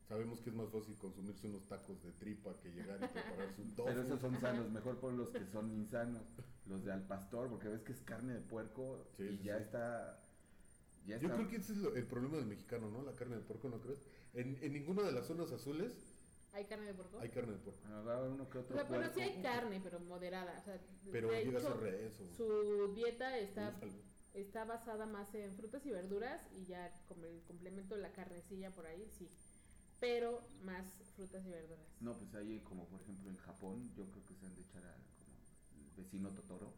[0.07, 3.75] Sabemos que es más fácil consumirse unos tacos de tripa que llegar y prepararse un
[3.75, 3.89] tofu.
[3.89, 6.21] Pero esos son sanos, mejor por los que son insanos,
[6.67, 9.57] los de al pastor, porque ves que es carne de puerco Sí, y sí, ya
[9.57, 9.63] sí.
[9.63, 10.23] está.
[11.07, 13.01] Ya Yo está- creo que ese es lo- el problema del mexicano, ¿no?
[13.01, 13.99] La carne de puerco, ¿no crees?
[14.33, 15.93] En, en ninguna de las zonas azules
[16.53, 17.19] ¿Hay carne de puerco?
[17.19, 17.87] hay carne de puerco.
[17.87, 20.59] Agarra uno que O otro sea, pero sí hay carne, pero moderada.
[20.59, 20.79] O sea,
[21.11, 23.73] Pero de llega a hecho, ser res o Su dieta está,
[24.33, 28.71] está basada más en frutas y verduras y ya como el complemento de la carnecilla
[28.71, 29.29] por ahí, sí.
[29.99, 30.85] Pero más
[31.15, 31.85] frutas y verduras.
[32.01, 34.83] No, pues ahí como por ejemplo en Japón, yo creo que se han de echar
[34.85, 35.31] a como
[35.85, 36.73] el vecino Totoro.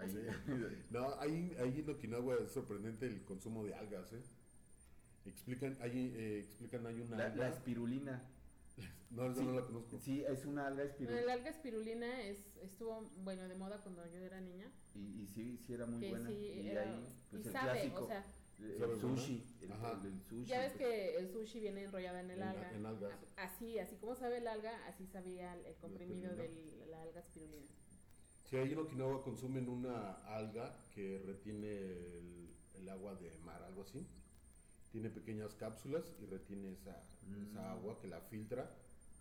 [0.00, 4.22] Ahí- No, ahí, ahí en Okinawa es sorprendente el consumo de algas, ¿eh?
[5.26, 8.22] Explican, ahí, eh, explican, hay una La, alga- la espirulina.
[9.10, 9.46] No, esa sí.
[9.46, 9.98] no la conozco.
[9.98, 11.20] Sí, es una alga Bueno, espirulina.
[11.22, 14.70] el alga espirulina es, estuvo, bueno, de moda cuando yo era niña.
[14.94, 16.28] Y, y sí, sí era muy que buena.
[16.28, 18.04] sí, y era, ahí, pues y el sabe, clásico.
[18.04, 18.24] o sea,
[18.60, 19.44] el sushi.
[19.62, 20.44] El, el- sushi.
[20.46, 22.72] ya ves pues, que el sushi viene enrollado en el En- alga.
[22.74, 23.12] en algas.
[23.36, 27.66] Así, así como sabe el alga, así sabía el, el comprimido de la alga espirulina.
[28.48, 33.82] Sí, ahí en Okinawa consumen una alga que retiene el, el agua de mar, algo
[33.82, 34.06] así.
[34.90, 36.96] Tiene pequeñas cápsulas y retiene esa,
[37.26, 37.42] Mm.
[37.50, 38.70] esa agua que la filtra.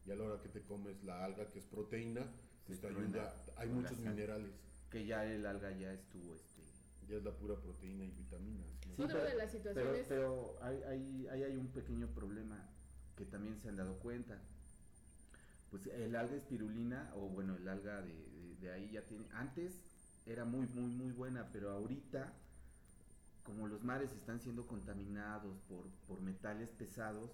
[0.05, 2.25] Y a la hora que te comes la alga, que es proteína,
[2.65, 3.35] pues te ayuda.
[3.57, 4.07] Hay muchos sal.
[4.11, 4.51] minerales.
[4.89, 6.61] Que ya el alga ya estuvo este.
[7.09, 8.65] Ya es la pura proteína y vitaminas.
[8.87, 8.95] ¿no?
[8.95, 12.69] Sí, Otra de las Pero, situaciones- pero hay, hay, ahí hay un pequeño problema
[13.17, 14.39] que también se han dado cuenta.
[15.69, 18.13] Pues el alga espirulina, o bueno, el alga de,
[18.61, 19.25] de- ahí ya tiene.
[19.33, 19.73] Antes
[20.25, 22.33] era muy, muy, muy buena, pero ahorita,
[23.43, 27.31] como los mares están siendo contaminados por, por metales pesados,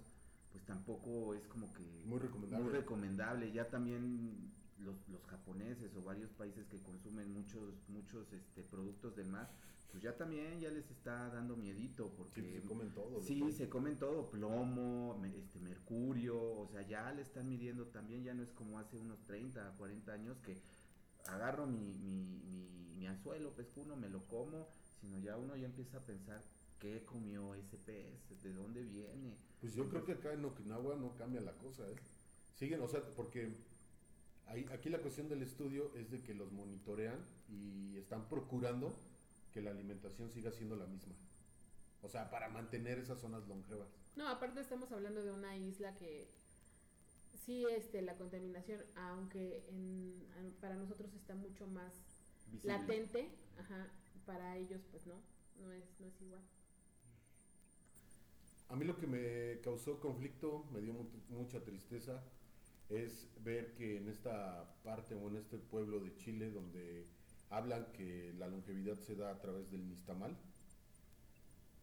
[0.52, 2.64] pues tampoco es como que Muy recomendable.
[2.64, 3.52] muy recomendable.
[3.52, 9.26] Ya también los, los japoneses o varios países que consumen muchos muchos este, productos del
[9.28, 9.50] mar,
[9.90, 13.20] pues ya también ya les está dando miedito Sí, porque pues se comen todo.
[13.22, 13.56] sí, después.
[13.56, 18.42] se comen todo, plomo, este mercurio, o sea, ya le están midiendo también, ya no
[18.42, 20.56] es como hace unos 30, 40 años que
[21.26, 24.68] agarro mi, mi, mi, mi anzuelo pescuno, me lo como,
[25.00, 26.42] sino ya uno ya empieza a pensar
[26.78, 29.36] qué comió ese pez, de dónde viene.
[29.60, 31.96] Pues yo creo que acá en Okinawa no cambia la cosa, ¿eh?
[32.54, 33.54] Siguen, o sea, porque
[34.46, 37.18] ahí- aquí la cuestión del estudio es de que los monitorean
[37.48, 38.94] y están procurando
[39.52, 41.14] que la alimentación siga siendo la misma.
[42.02, 43.88] O sea, para mantener esas zonas longevas.
[44.16, 46.28] No, aparte estamos hablando de una isla que
[47.34, 51.92] sí, este, la contaminación, aunque en- para nosotros está mucho más
[52.50, 52.76] Visible.
[52.78, 53.28] latente,
[53.58, 53.88] ajá,
[54.26, 55.14] para ellos pues no,
[55.60, 56.42] no es, no es igual.
[58.68, 62.22] A mí lo que me causó conflicto, me dio mu- mucha tristeza,
[62.88, 67.04] es ver que en esta parte o en este pueblo de Chile donde
[67.50, 70.36] hablan que la longevidad se da a través del nistamal,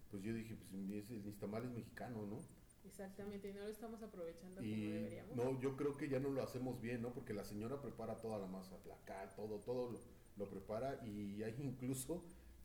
[0.10, 2.40] pues yo dije, pues el nistamal es mexicano, ¿no?
[2.86, 5.36] Exactamente, y no lo estamos aprovechando como deberíamos.
[5.36, 7.14] no, yo creo que ya no lo hacemos bien, ¿no?
[7.14, 10.00] Porque la señora prepara toda la masa, la cal, todo, todo lo,
[10.38, 12.24] lo prepara y hay incluso,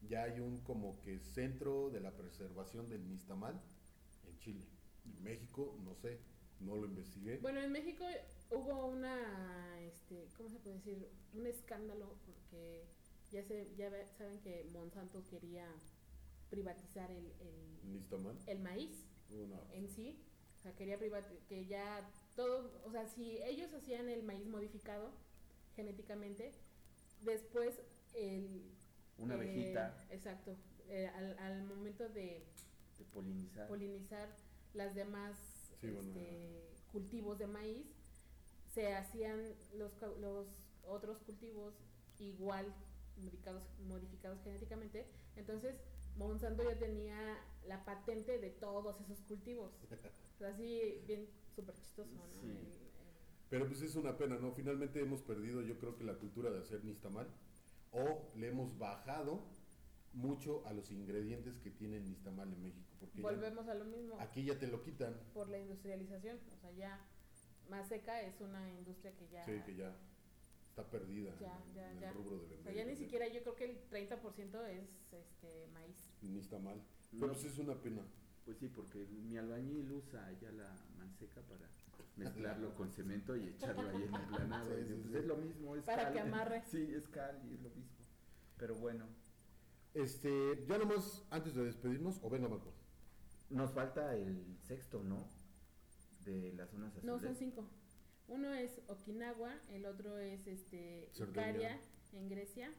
[0.08, 3.60] ya hay un como que centro de la preservación del nistamal
[4.26, 4.64] en Chile.
[5.04, 6.18] En México, no sé,
[6.60, 7.38] no lo investigué.
[7.38, 8.04] Bueno, en México
[8.50, 11.08] hubo una, este, ¿cómo se puede decir?
[11.34, 12.84] Un escándalo porque
[13.30, 15.66] ya se, ya saben que Monsanto quería
[16.50, 20.18] privatizar el, el, Nistamal, el maíz una- en sí,
[20.58, 25.10] o sea, quería privat- que ya todo, o sea, si ellos hacían el maíz modificado
[25.74, 26.52] genéticamente,
[27.22, 27.74] después
[28.14, 28.72] el...
[29.18, 30.56] Una eh, abejita exacto,
[30.88, 32.44] eh, al, al momento de
[32.98, 33.68] de polinizar.
[33.68, 34.28] polinizar
[34.74, 35.36] las demás
[35.80, 37.86] Sí, bueno, este, cultivos de maíz,
[38.74, 40.46] se hacían los, los
[40.86, 41.74] otros cultivos
[42.18, 42.74] igual
[43.18, 45.06] modificados, modificados genéticamente.
[45.36, 45.74] Entonces,
[46.16, 49.72] Monsanto ya tenía la patente de todos esos cultivos.
[49.92, 49.96] O
[50.38, 52.26] sea, así, bien súper chistoso, ¿no?
[52.40, 52.46] Sí.
[52.50, 52.86] El- el-
[53.50, 54.52] Pero pues es una pena, ¿no?
[54.52, 57.28] Finalmente hemos perdido yo creo que la cultura de hacer nistamal
[57.92, 59.40] o le hemos bajado
[60.12, 62.88] mucho a los ingredientes que tiene el nistamal en México.
[63.00, 65.14] Porque ya- volvemos a lo mismo aquí ya te lo quitan.
[65.34, 66.38] por la industrialización.
[66.52, 67.06] O sea, ya
[67.68, 69.44] más seca es una industria que ya...
[69.44, 69.94] Sí, que ya
[70.62, 72.08] está perdida Ya, en, ya, en ya.
[72.10, 75.66] el rubro de o sea, ya ni siquiera yo creo que el 30% es este
[75.68, 75.96] maíz.
[76.22, 76.82] Ni está mal.
[77.16, 77.20] No.
[77.20, 78.02] Pero pues es una pena.
[78.44, 81.68] Pues sí, porque mi albañil usa ya la manseca para
[82.16, 84.70] mezclarlo con cemento y echarlo ahí en el planado.
[84.74, 85.18] Sí, Y sí, pues sí.
[85.18, 86.12] es lo mismo, es Para cal.
[86.12, 86.62] que amarre.
[86.70, 87.96] Sí, es cal y es lo mismo.
[88.56, 89.06] Pero bueno,
[89.94, 92.72] Este, ya nomás, antes de despedirnos, o venga Marco.
[93.50, 95.26] nos falta el sexto, ¿no?
[96.24, 97.04] De las zonas azules.
[97.04, 97.66] No, son cinco.
[98.28, 101.48] Uno es Okinawa, el otro es este Cerdeña.
[101.50, 101.80] Icaria
[102.12, 102.70] en Grecia,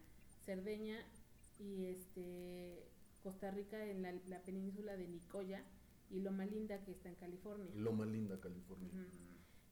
[0.45, 0.97] Cerdeña
[1.59, 2.87] y este
[3.23, 5.63] Costa Rica en la, la península de Nicoya
[6.09, 7.69] y Loma Linda que está en California.
[7.75, 8.89] Loma Linda, California.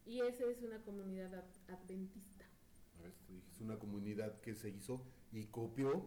[0.05, 2.45] Y esa es una comunidad ad- adventista.
[3.51, 6.03] Es una comunidad que se hizo y copió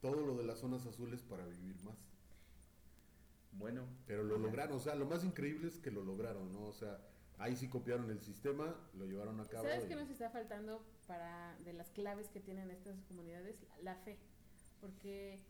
[0.00, 1.98] todo lo de las zonas azules para vivir más.
[3.52, 6.66] Bueno, Pero lo lograron, o sea, lo más increíble es que lo lograron, ¿no?
[6.66, 7.00] O sea,
[7.38, 9.64] ahí sí copiaron el sistema, lo llevaron a cabo.
[9.64, 13.56] ¿Sabes y- qué nos está faltando para de las claves que tienen estas comunidades?
[13.82, 14.18] La fe.
[14.80, 15.40] Porque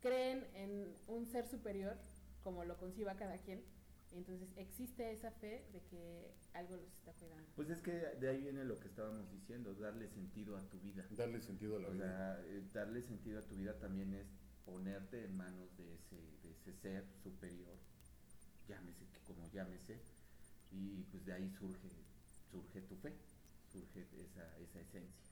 [0.00, 1.96] creen en un ser superior,
[2.42, 3.62] como lo conciba cada quien.
[4.12, 7.46] y Entonces existe esa fe de que algo los está cuidando.
[7.54, 11.06] pues es que de ahí viene lo que estábamos diciendo, darle sentido a tu vida.
[11.16, 12.06] Darle sentido a la O vida.
[12.06, 14.26] sea, eh, darle sentido a tu vida también es
[14.64, 17.76] ponerte en manos de ese, de ese ser superior,
[18.68, 19.98] llámese que como llámese,
[20.70, 21.88] y pues de ahí surge,
[22.50, 23.12] surge tu fe,
[23.72, 25.24] surge esa, esa esencia.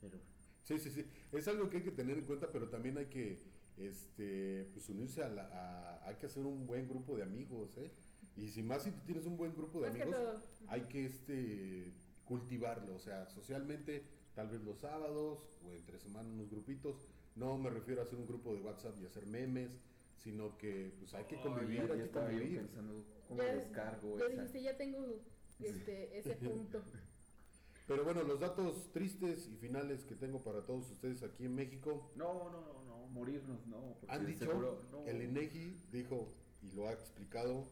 [0.00, 0.18] Pero
[0.64, 1.06] Sí, sí, sí.
[1.32, 3.38] Es algo que hay que tener en cuenta, pero también hay que
[3.80, 5.42] este, pues unirse a la.
[5.52, 7.90] a- hay que hacer un buen grupo de amigos, ¿eh?
[8.36, 11.92] Y si más si tú tienes un buen grupo de Más amigos, hay que este,
[12.24, 12.94] cultivarlo.
[12.94, 14.04] O sea, socialmente,
[14.34, 16.96] tal vez los sábados o entre semana unos grupitos.
[17.34, 19.70] No me refiero a hacer un grupo de WhatsApp y hacer memes,
[20.22, 22.58] sino que pues hay que convivir, ya- hay que convivir.
[22.60, 25.20] pensando cómo Ya, descargo ya esa- dijiste, ya tengo
[25.60, 26.82] este, ese punto.
[27.86, 32.10] Pero bueno, los datos tristes y finales que tengo para todos ustedes aquí en México.
[32.16, 32.77] No, no, no,
[33.10, 33.96] morirnos, no.
[34.00, 35.06] porque Han dicho, seguro- no.
[35.06, 36.32] el INEGI dijo
[36.62, 37.64] y lo ha explicado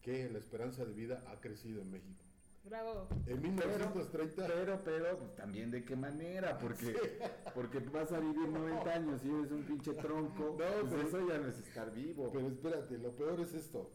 [0.00, 2.22] que la esperanza de vida ha crecido en México.
[2.64, 3.08] Bravo.
[3.26, 6.94] En 1930, Pero, pero, pues también de qué manera, porque,
[7.54, 10.56] porque vas a vivir 90 años y eres un pinche tronco.
[10.56, 12.30] pues pero- eso ya no es estar vivo.
[12.32, 13.90] pero espérate, lo peor es esto.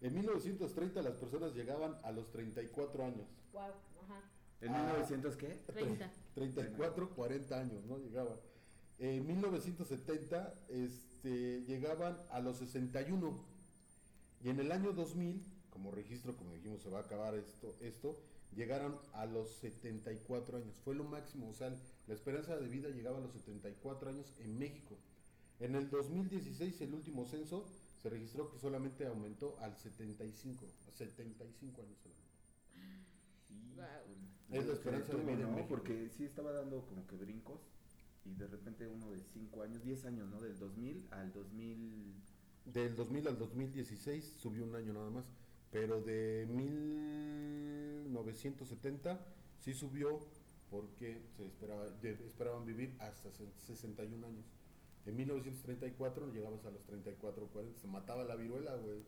[0.00, 3.26] En 1930 las personas llegaban a los 34 años.
[3.52, 3.62] Wow.
[3.62, 4.22] Ajá.
[4.60, 4.82] ¿En Ah.
[4.84, 5.56] 1900 qué?
[5.66, 6.10] 30.
[6.34, 7.98] 34, 40 años, ¿no?
[7.98, 8.34] Llegaban.
[8.98, 13.32] En 1970 este, llegaban a los 61.
[14.44, 15.40] Y en el año 2000,
[15.70, 18.18] como registro, como dijimos, se va a acabar esto, esto
[18.56, 20.74] llegaron a los 74 años.
[20.84, 21.72] Fue lo máximo, o sea,
[22.06, 24.96] la esperanza de vida llegaba a los 74 años en México.
[25.60, 27.66] En el 2016, el último censo,
[28.02, 32.28] se registró que solamente aumentó al 75, a 75 años solamente.
[33.50, 34.58] Híjole.
[34.60, 35.50] Es la esperanza de vida en ¿no?
[35.50, 35.68] México.
[35.68, 37.60] Porque sí estaba dando como que brincos
[38.28, 40.38] y de repente uno de 5 años, 10 años, ¿no?
[40.40, 42.14] Del 2000 al 2000.
[42.66, 45.24] Del 2000 al 2016 subió un año nada más,
[45.70, 49.24] pero de 1970
[49.58, 50.20] sí subió
[50.70, 54.44] porque se esperaba, de- esperaban vivir hasta se- 61 años.
[55.06, 59.02] En 1934 llegabas a los 34 o 40, se mataba la viruela, güey.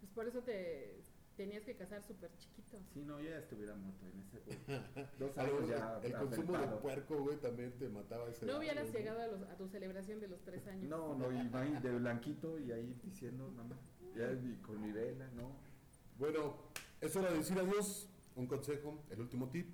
[0.00, 1.00] Pues por eso te
[1.42, 2.78] tenías que casar súper chiquito.
[2.94, 5.08] Sí, no, yo ya estuviera muerto en ese.
[5.18, 6.00] Dos años ya.
[6.02, 9.02] el consumo de puerco, güey, también te mataba ese No hubieras güey.
[9.02, 10.88] llegado a, los- a tu celebración de los tres años.
[10.88, 11.48] No, no, y
[11.80, 13.76] de blanquito y ahí diciendo, mamá,
[14.16, 15.50] ya y con mi vela, ¿no?
[16.18, 16.56] Bueno,
[17.00, 18.08] es hora de decir adiós.
[18.34, 19.66] Un consejo, el último tip,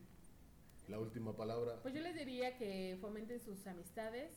[0.89, 1.81] la última palabra.
[1.83, 4.33] Pues yo les diría que fomenten sus amistades,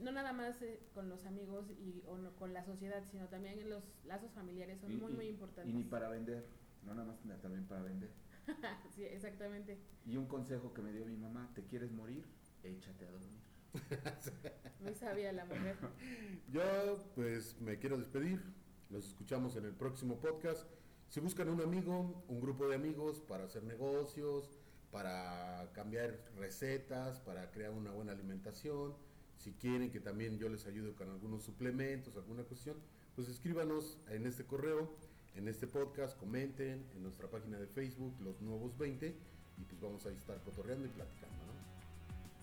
[0.00, 3.58] no nada más eh, con los amigos y o no- con la sociedad, sino también
[3.58, 5.72] en los lazos familiares son Y- muy y- muy importantes.
[5.72, 6.44] Y ni para vender,
[6.84, 8.10] no nada más, también para vender.
[8.94, 9.78] sí, exactamente.
[10.06, 12.24] Y un consejo que me dio mi mamá, ¿te quieres morir?
[12.62, 13.40] Échate a dormir.
[14.80, 15.76] Muy sabia la mujer.
[16.48, 16.62] Yo
[17.14, 18.42] pues me quiero despedir.
[18.90, 20.68] Los escuchamos en el próximo podcast.
[21.08, 24.58] Si buscan un amigo, un grupo de amigos para hacer negocios,
[24.90, 28.94] para cambiar recetas, para crear una buena alimentación,
[29.38, 32.76] si quieren que también yo les ayude con algunos suplementos, alguna cuestión,
[33.14, 34.90] pues escríbanos en este correo,
[35.34, 39.06] en este podcast, comenten en nuestra página de Facebook, Los Nuevos 20,
[39.58, 41.52] y pues vamos a estar cotorreando y platicando, ¿no?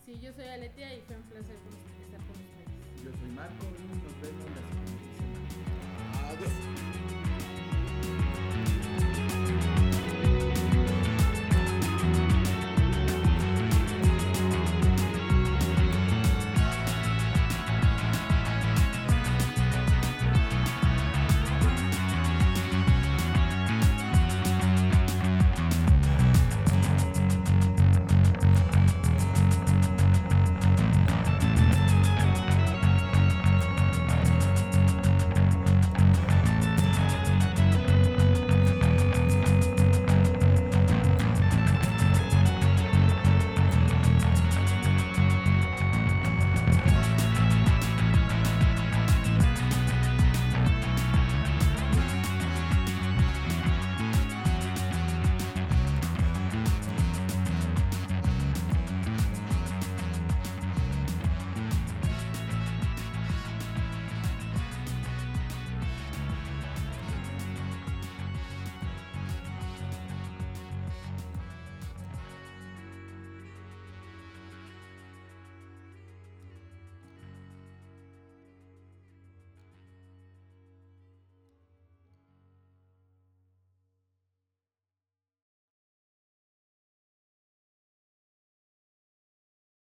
[0.05, 3.03] Sí, yo soy Aletia y fue un placer estar con ustedes.
[3.03, 6.29] Yo soy Marco y nos vemos la siguiente semana.
[6.29, 6.98] Adiós.